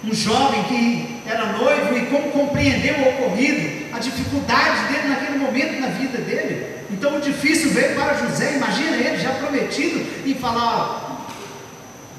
[0.05, 5.81] um jovem que era noivo e como compreendeu o ocorrido, a dificuldade dele naquele momento
[5.81, 6.79] na vida dele.
[6.91, 11.27] Então o difícil veio para José, imagina ele já prometido e falar: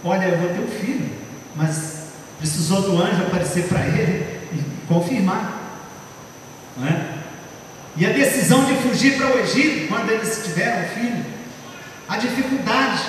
[0.04, 1.10] Olha, eu vou ter um filho,
[1.56, 4.39] mas precisou do anjo aparecer para ele
[4.90, 5.58] confirmar.
[6.76, 7.20] Não é?
[7.96, 11.26] E a decisão de fugir para o Egito, quando eles tiveram filho,
[12.08, 13.04] a dificuldade.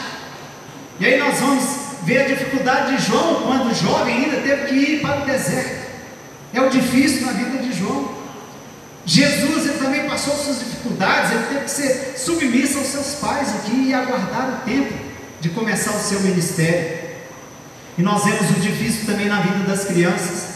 [1.01, 1.65] E aí nós vamos
[2.03, 5.91] ver a dificuldade de João, quando jovem ainda teve que ir para o deserto.
[6.53, 8.21] É o difícil na vida de João.
[9.07, 13.89] Jesus ele também passou suas dificuldades, ele teve que ser submisso aos seus pais aqui
[13.89, 14.93] e aguardar o tempo
[15.41, 16.99] de começar o seu ministério.
[17.97, 20.50] E nós vemos o difícil também na vida das crianças.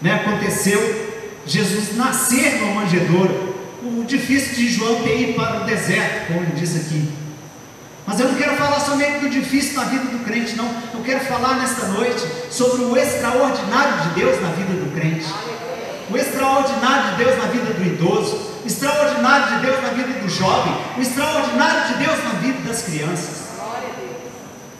[0.00, 0.14] Né?
[0.14, 1.10] Aconteceu
[1.46, 3.50] Jesus nascer numa manjedoura.
[3.82, 7.08] O difícil de João ter ido para o deserto, como ele diz aqui.
[8.06, 10.68] Mas eu não quero falar somente do difícil na vida do crente, não.
[10.92, 15.26] Eu quero falar nesta noite sobre o extraordinário de Deus na vida do crente
[16.10, 20.28] o extraordinário de Deus na vida do idoso, o extraordinário de Deus na vida do
[20.28, 23.40] jovem, o extraordinário de Deus na vida das crianças.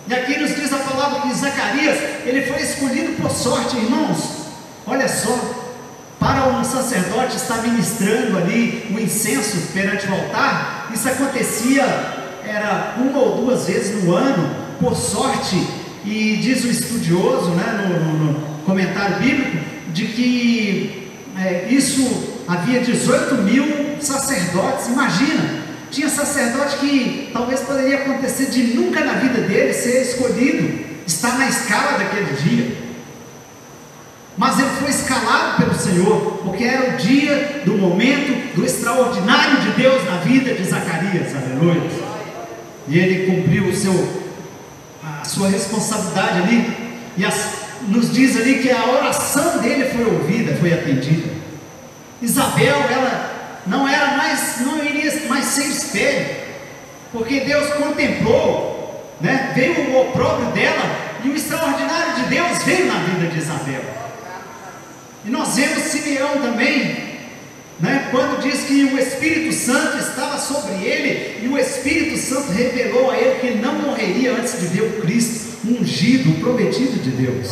[0.09, 1.97] E aqui nos diz a palavra que Zacarias,
[2.27, 4.39] ele foi escolhido por sorte, irmãos.
[4.91, 5.38] Olha só,
[6.18, 11.84] para um sacerdote estar ministrando ali o incenso perante o altar, isso acontecia,
[12.45, 15.64] era uma ou duas vezes no ano, por sorte,
[16.05, 19.59] e diz o estudioso, né, no, no, comentário bíblico,
[19.93, 25.61] de que é, isso havia 18 mil sacerdotes, imagina,
[25.93, 31.49] tinha sacerdote que talvez poderia acontecer de nunca na vida dele ser escolhido, estar na
[31.49, 32.89] escala daquele dia.
[34.41, 39.72] Mas ele foi escalado pelo Senhor, porque era o dia do momento do extraordinário de
[39.72, 41.91] Deus na vida de Zacarias, aleluia.
[42.88, 43.93] E ele cumpriu o seu,
[45.05, 46.74] a sua responsabilidade ali,
[47.18, 47.51] e as,
[47.82, 51.34] nos diz ali que a oração dele foi ouvida, foi atendida.
[52.22, 56.26] Isabel, ela não era mais, não iria mais ser espelho,
[57.12, 59.53] porque Deus contemplou, né?
[59.55, 64.01] veio o opróbrio dela, e o extraordinário de Deus veio na vida de Isabel.
[65.25, 67.11] E nós vemos Simeão também,
[67.79, 68.09] né?
[68.11, 73.16] quando diz que o Espírito Santo estava sobre ele, e o Espírito Santo revelou a
[73.16, 77.49] ele que não morreria antes de ver o Cristo ungido, prometido de Deus.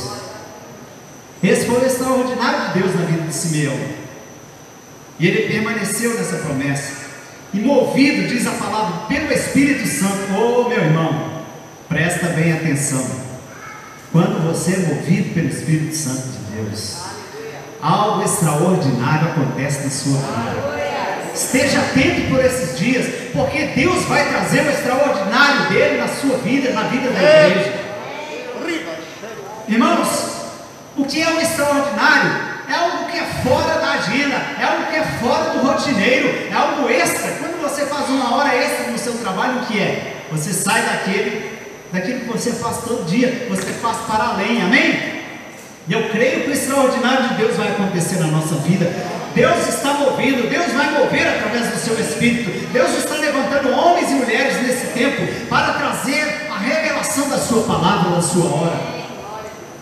[1.42, 3.78] Esse foi o extraordinário de Deus na vida de Simeão.
[5.20, 6.92] E ele permaneceu nessa promessa.
[7.52, 11.42] E movido, diz a palavra, pelo Espírito Santo, oh meu irmão,
[11.88, 13.04] presta bem atenção.
[14.12, 17.07] quando você é movido pelo Espírito Santo de Deus,
[17.80, 20.78] algo extraordinário acontece na sua vida.
[21.34, 26.72] Esteja atento por esses dias, porque Deus vai trazer o extraordinário dele na sua vida,
[26.72, 27.88] na vida da igreja.
[29.68, 30.08] Irmãos,
[30.96, 32.48] o que é o extraordinário?
[32.68, 36.54] É algo que é fora da agenda, é algo que é fora do rotineiro, é
[36.54, 37.30] algo extra.
[37.32, 40.24] Quando você faz uma hora extra no seu trabalho, o que é?
[40.30, 41.58] Você sai daquele
[41.92, 45.17] daquilo que você faz todo dia, você faz para além, amém?
[45.88, 48.92] E eu creio que o extraordinário de Deus vai acontecer na nossa vida.
[49.34, 52.50] Deus está movendo, Deus vai mover através do seu Espírito.
[52.72, 58.16] Deus está levantando homens e mulheres nesse tempo para trazer a revelação da sua palavra,
[58.16, 58.78] da sua hora.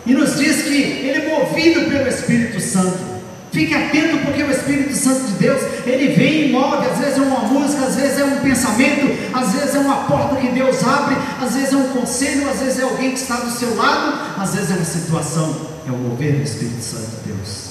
[0.05, 3.16] E nos diz que ele é movido pelo Espírito Santo.
[3.57, 7.23] Fique atento porque o Espírito Santo de Deus, ele vem e move, às vezes é
[7.23, 11.17] uma música, às vezes é um pensamento, às vezes é uma porta que Deus abre,
[11.41, 14.55] às vezes é um conselho, às vezes é alguém que está do seu lado, às
[14.55, 17.69] vezes é uma situação, é o mover do Espírito Santo de Deus.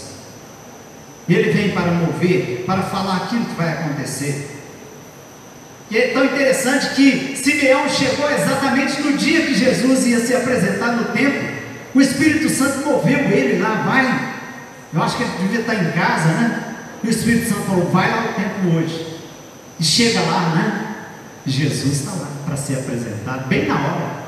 [1.30, 4.64] Ele vem para mover, para falar aquilo que vai acontecer.
[5.92, 10.94] E é tão interessante que Simeão chegou exatamente no dia que Jesus ia se apresentar
[10.94, 11.48] no templo.
[11.94, 14.35] O Espírito Santo moveu ele lá, vai,
[14.96, 16.76] eu acho que ele devia estar em casa, né?
[17.04, 19.20] E o Espírito Santo falou: vai lá no templo hoje.
[19.78, 20.96] E chega lá, né?
[21.46, 24.26] Jesus está lá para ser apresentado, bem na hora.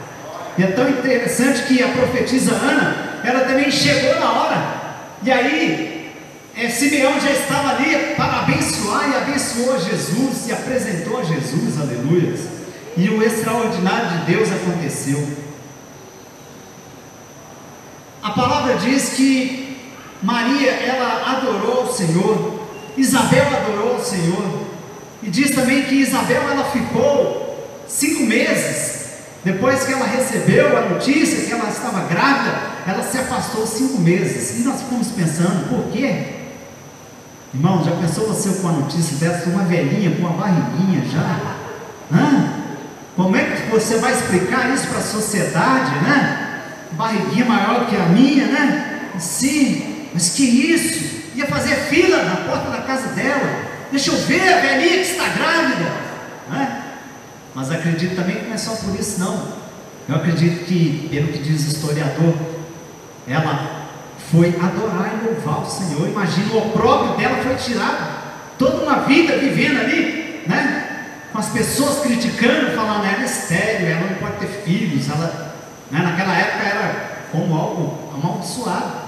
[0.58, 4.78] E é tão interessante que a profetisa Ana, ela também chegou na hora.
[5.24, 6.12] E aí,
[6.56, 12.36] é, Simeão já estava ali para abençoar e abençoou Jesus e apresentou Jesus, aleluia.
[12.98, 15.26] E o extraordinário de Deus aconteceu.
[18.22, 19.67] A palavra diz que
[20.22, 22.60] Maria, ela adorou o Senhor,
[22.98, 24.68] Isabel adorou o Senhor,
[25.22, 29.08] e diz também que Isabel ela ficou cinco meses,
[29.44, 32.56] depois que ela recebeu a notícia que ela estava grávida,
[32.88, 36.38] ela se afastou cinco meses, e nós ficamos pensando, por quê?
[37.54, 41.56] Irmão, já pensou você com a notícia dessa, uma velhinha com uma barriguinha já?
[42.12, 42.54] Hã?
[43.16, 46.64] Como é que você vai explicar isso para a sociedade, né?
[46.92, 49.12] Barriguinha maior que a minha, né?
[49.18, 49.87] Sim,
[50.18, 51.28] mas que isso?
[51.36, 53.68] Ia fazer fila na porta da casa dela.
[53.92, 55.92] Deixa eu ver a velhinha que está grávida.
[56.50, 56.84] Né?
[57.54, 59.48] Mas acredito também que não é só por isso, não.
[60.10, 62.34] Eu acredito que, pelo que diz o historiador,
[63.28, 63.90] ela
[64.32, 66.08] foi adorar e louvar o Senhor.
[66.08, 68.08] Imagina, o opróbrio dela foi tirado.
[68.58, 71.04] Toda uma vida vivendo ali, né?
[71.32, 75.12] Com as pessoas criticando, falando, ela é estéreo, ela não pode ter filhos.
[75.12, 75.54] Ela,
[75.92, 76.00] né?
[76.02, 79.07] Naquela época era como algo amaldiçoado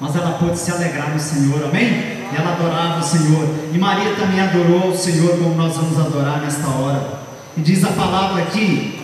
[0.00, 2.18] mas ela pôde se alegrar no Senhor, amém?
[2.30, 6.40] E ela adorava o Senhor, e Maria também adorou o Senhor, como nós vamos adorar
[6.40, 7.18] nesta hora.
[7.56, 9.00] E diz a palavra aqui,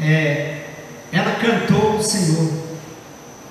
[0.00, 0.60] é,
[1.12, 2.65] ela cantou o Senhor,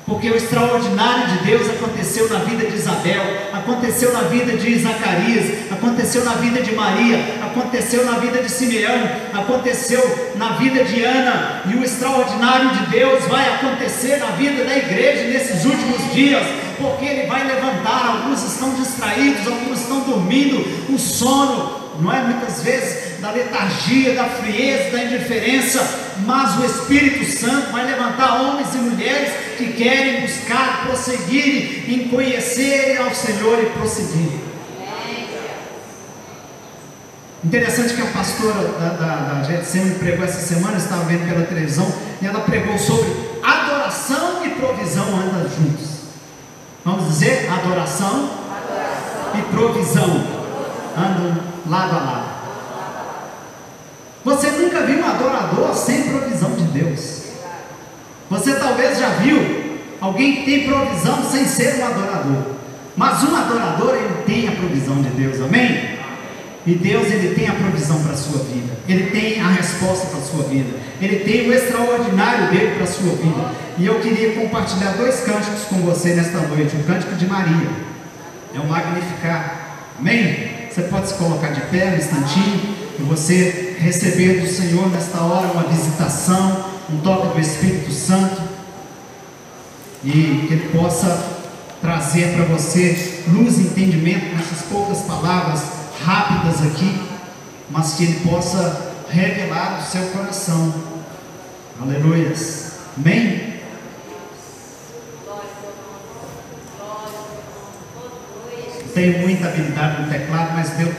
[0.06, 5.72] porque o extraordinário de Deus aconteceu na vida de Isabel, aconteceu na vida de Zacarias,
[5.72, 11.64] aconteceu na vida de Maria, aconteceu na vida de Simeão, aconteceu na vida de Ana,
[11.66, 16.46] e o extraordinário de Deus vai acontecer na vida da igreja nesses últimos dias,
[16.78, 18.06] porque Ele vai levantar.
[18.08, 24.26] Alguns estão distraídos, alguns estão dormindo, o sono, não é muitas vezes da letargia, da
[24.26, 25.82] frieza, da indiferença,
[26.26, 33.00] mas o Espírito Santo vai levantar homens e mulheres que querem buscar, prosseguir em conhecer
[33.00, 34.46] ao Senhor e prosseguir.
[37.44, 41.88] Interessante que a pastora da, da, da Getsemane pregou essa semana, estava vendo pela televisão,
[42.20, 43.08] e ela pregou sobre
[43.44, 45.96] adoração e provisão andam juntos.
[46.84, 49.40] Vamos dizer, adoração, adoração.
[49.40, 50.24] e provisão
[50.98, 52.36] andam lado a lado.
[54.24, 57.26] Você nunca viu um adorador sem provisão de Deus.
[58.30, 59.40] Você talvez já viu
[60.02, 62.56] alguém que tem provisão sem ser um adorador.
[62.98, 65.96] Mas um adorador, ele tem a provisão de Deus, amém?
[66.66, 68.74] E Deus, ele tem a provisão para a sua vida.
[68.90, 70.76] Ele tem a resposta para a sua vida.
[71.00, 73.52] Ele tem o extraordinário dele para a sua vida.
[73.78, 76.76] E eu queria compartilhar dois cânticos com você nesta noite.
[76.76, 77.70] O cântico de Maria.
[78.56, 79.78] É o Magnificar.
[80.00, 80.55] Amém?
[80.76, 85.48] Você pode se colocar de pé um instantinho e você receber do Senhor nesta hora
[85.54, 88.42] uma visitação, um toque do Espírito Santo
[90.04, 90.12] e
[90.46, 91.18] que Ele possa
[91.80, 95.62] trazer para você luz e entendimento nessas poucas palavras
[96.04, 96.94] rápidas aqui,
[97.70, 100.74] mas que Ele possa revelar o seu coração.
[101.82, 102.74] Aleluias.
[102.98, 103.45] Amém?
[108.96, 110.96] Tenho muita habilidade no teclado, mas Deus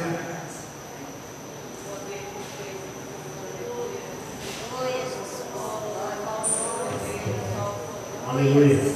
[8.37, 8.96] sobre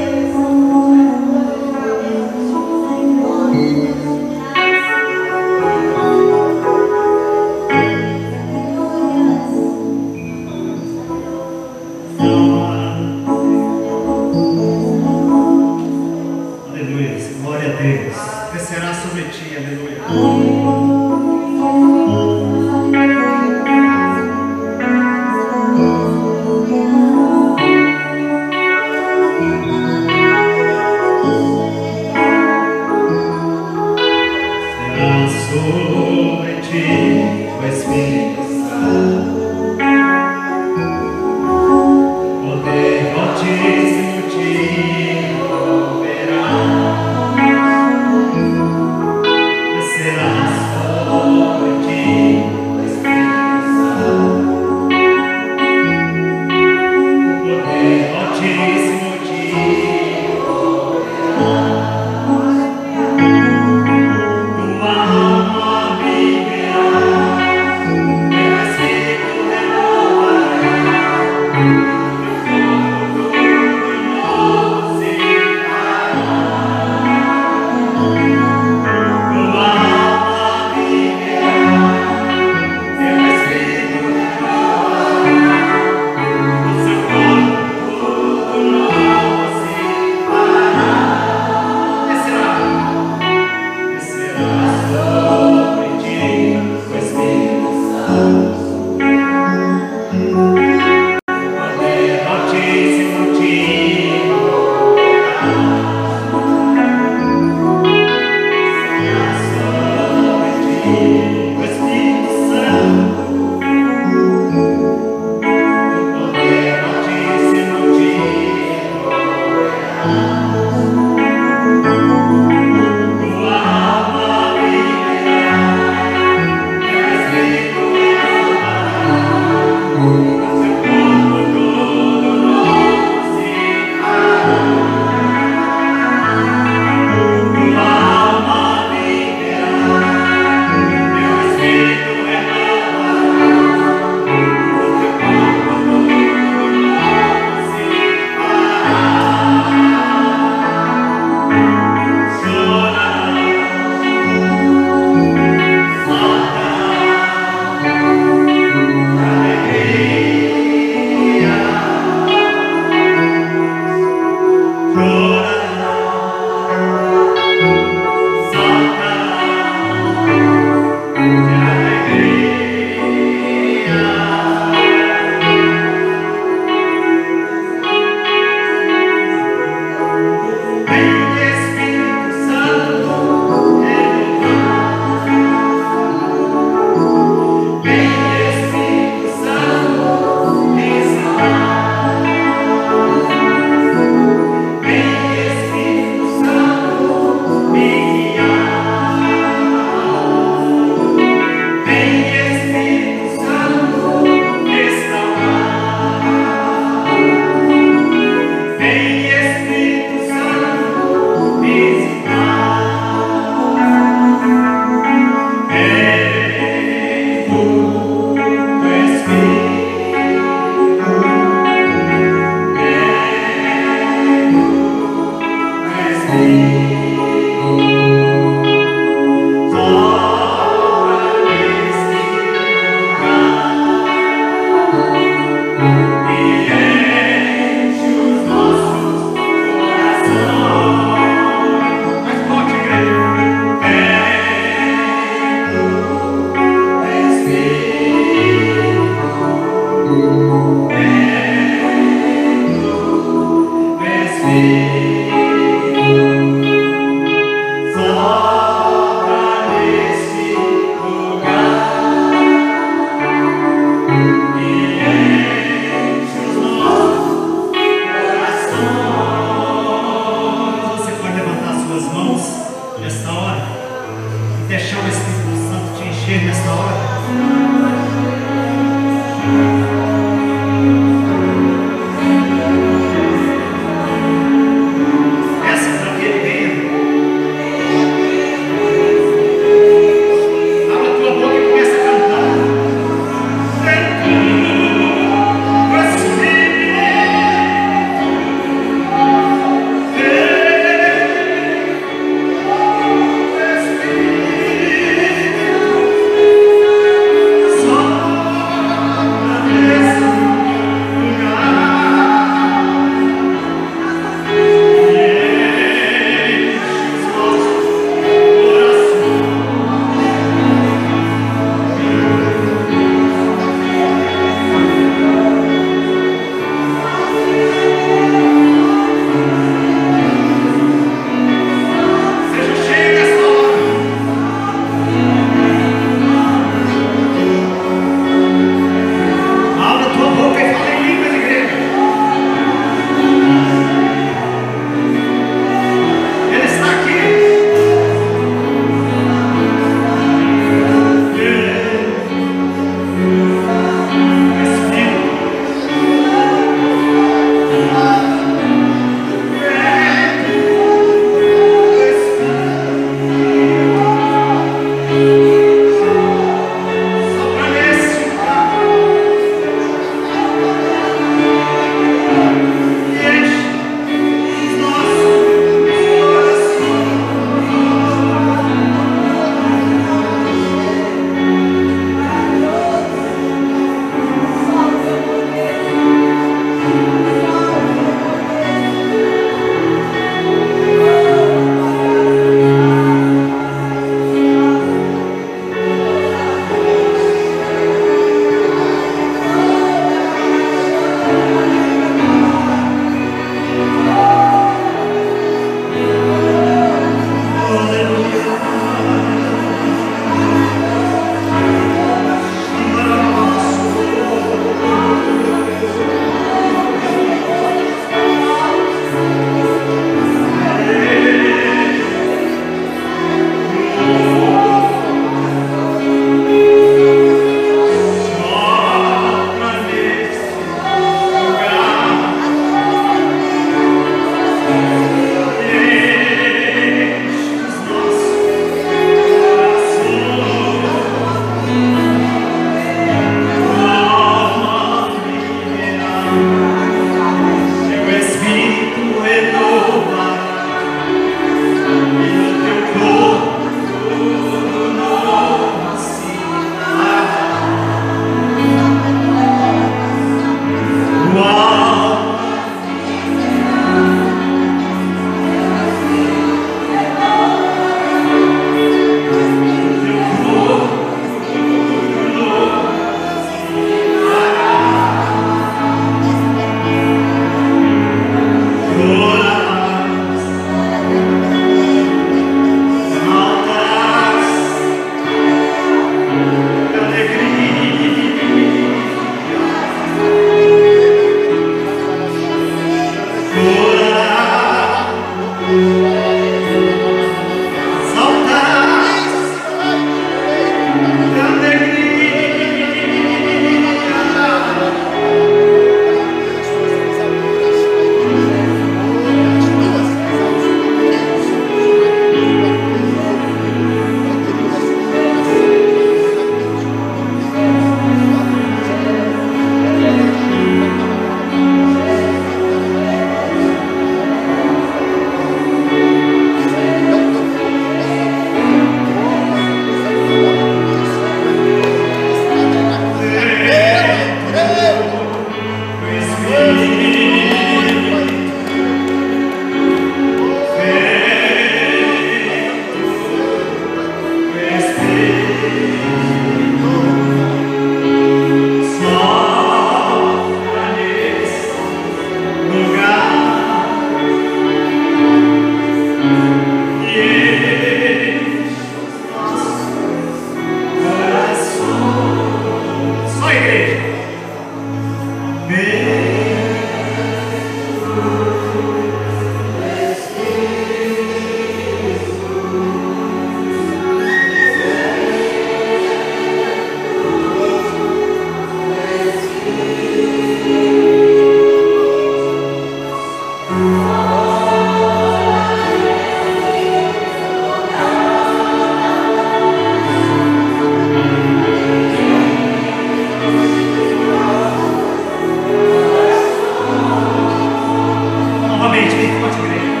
[599.21, 600.00] Obrigada,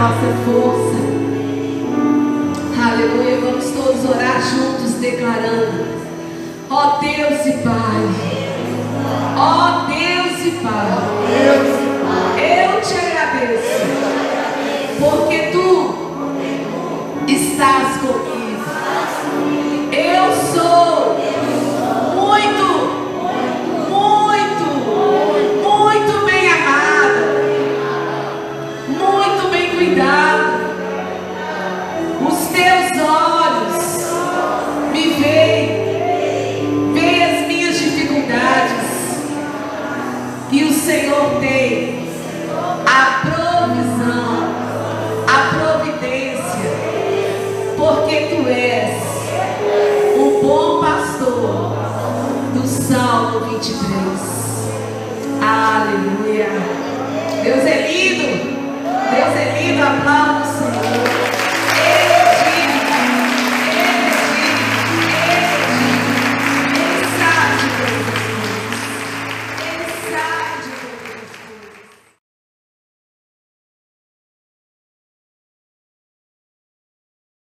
[0.00, 0.96] nossa força.
[2.82, 3.40] Aleluia.
[3.42, 6.00] Vamos todos orar juntos, declarando.
[6.70, 8.02] Ó oh Deus e Pai.
[9.36, 11.00] Ó oh Deus e Pai.
[12.38, 13.80] Eu te agradeço.
[14.98, 15.59] Porque tu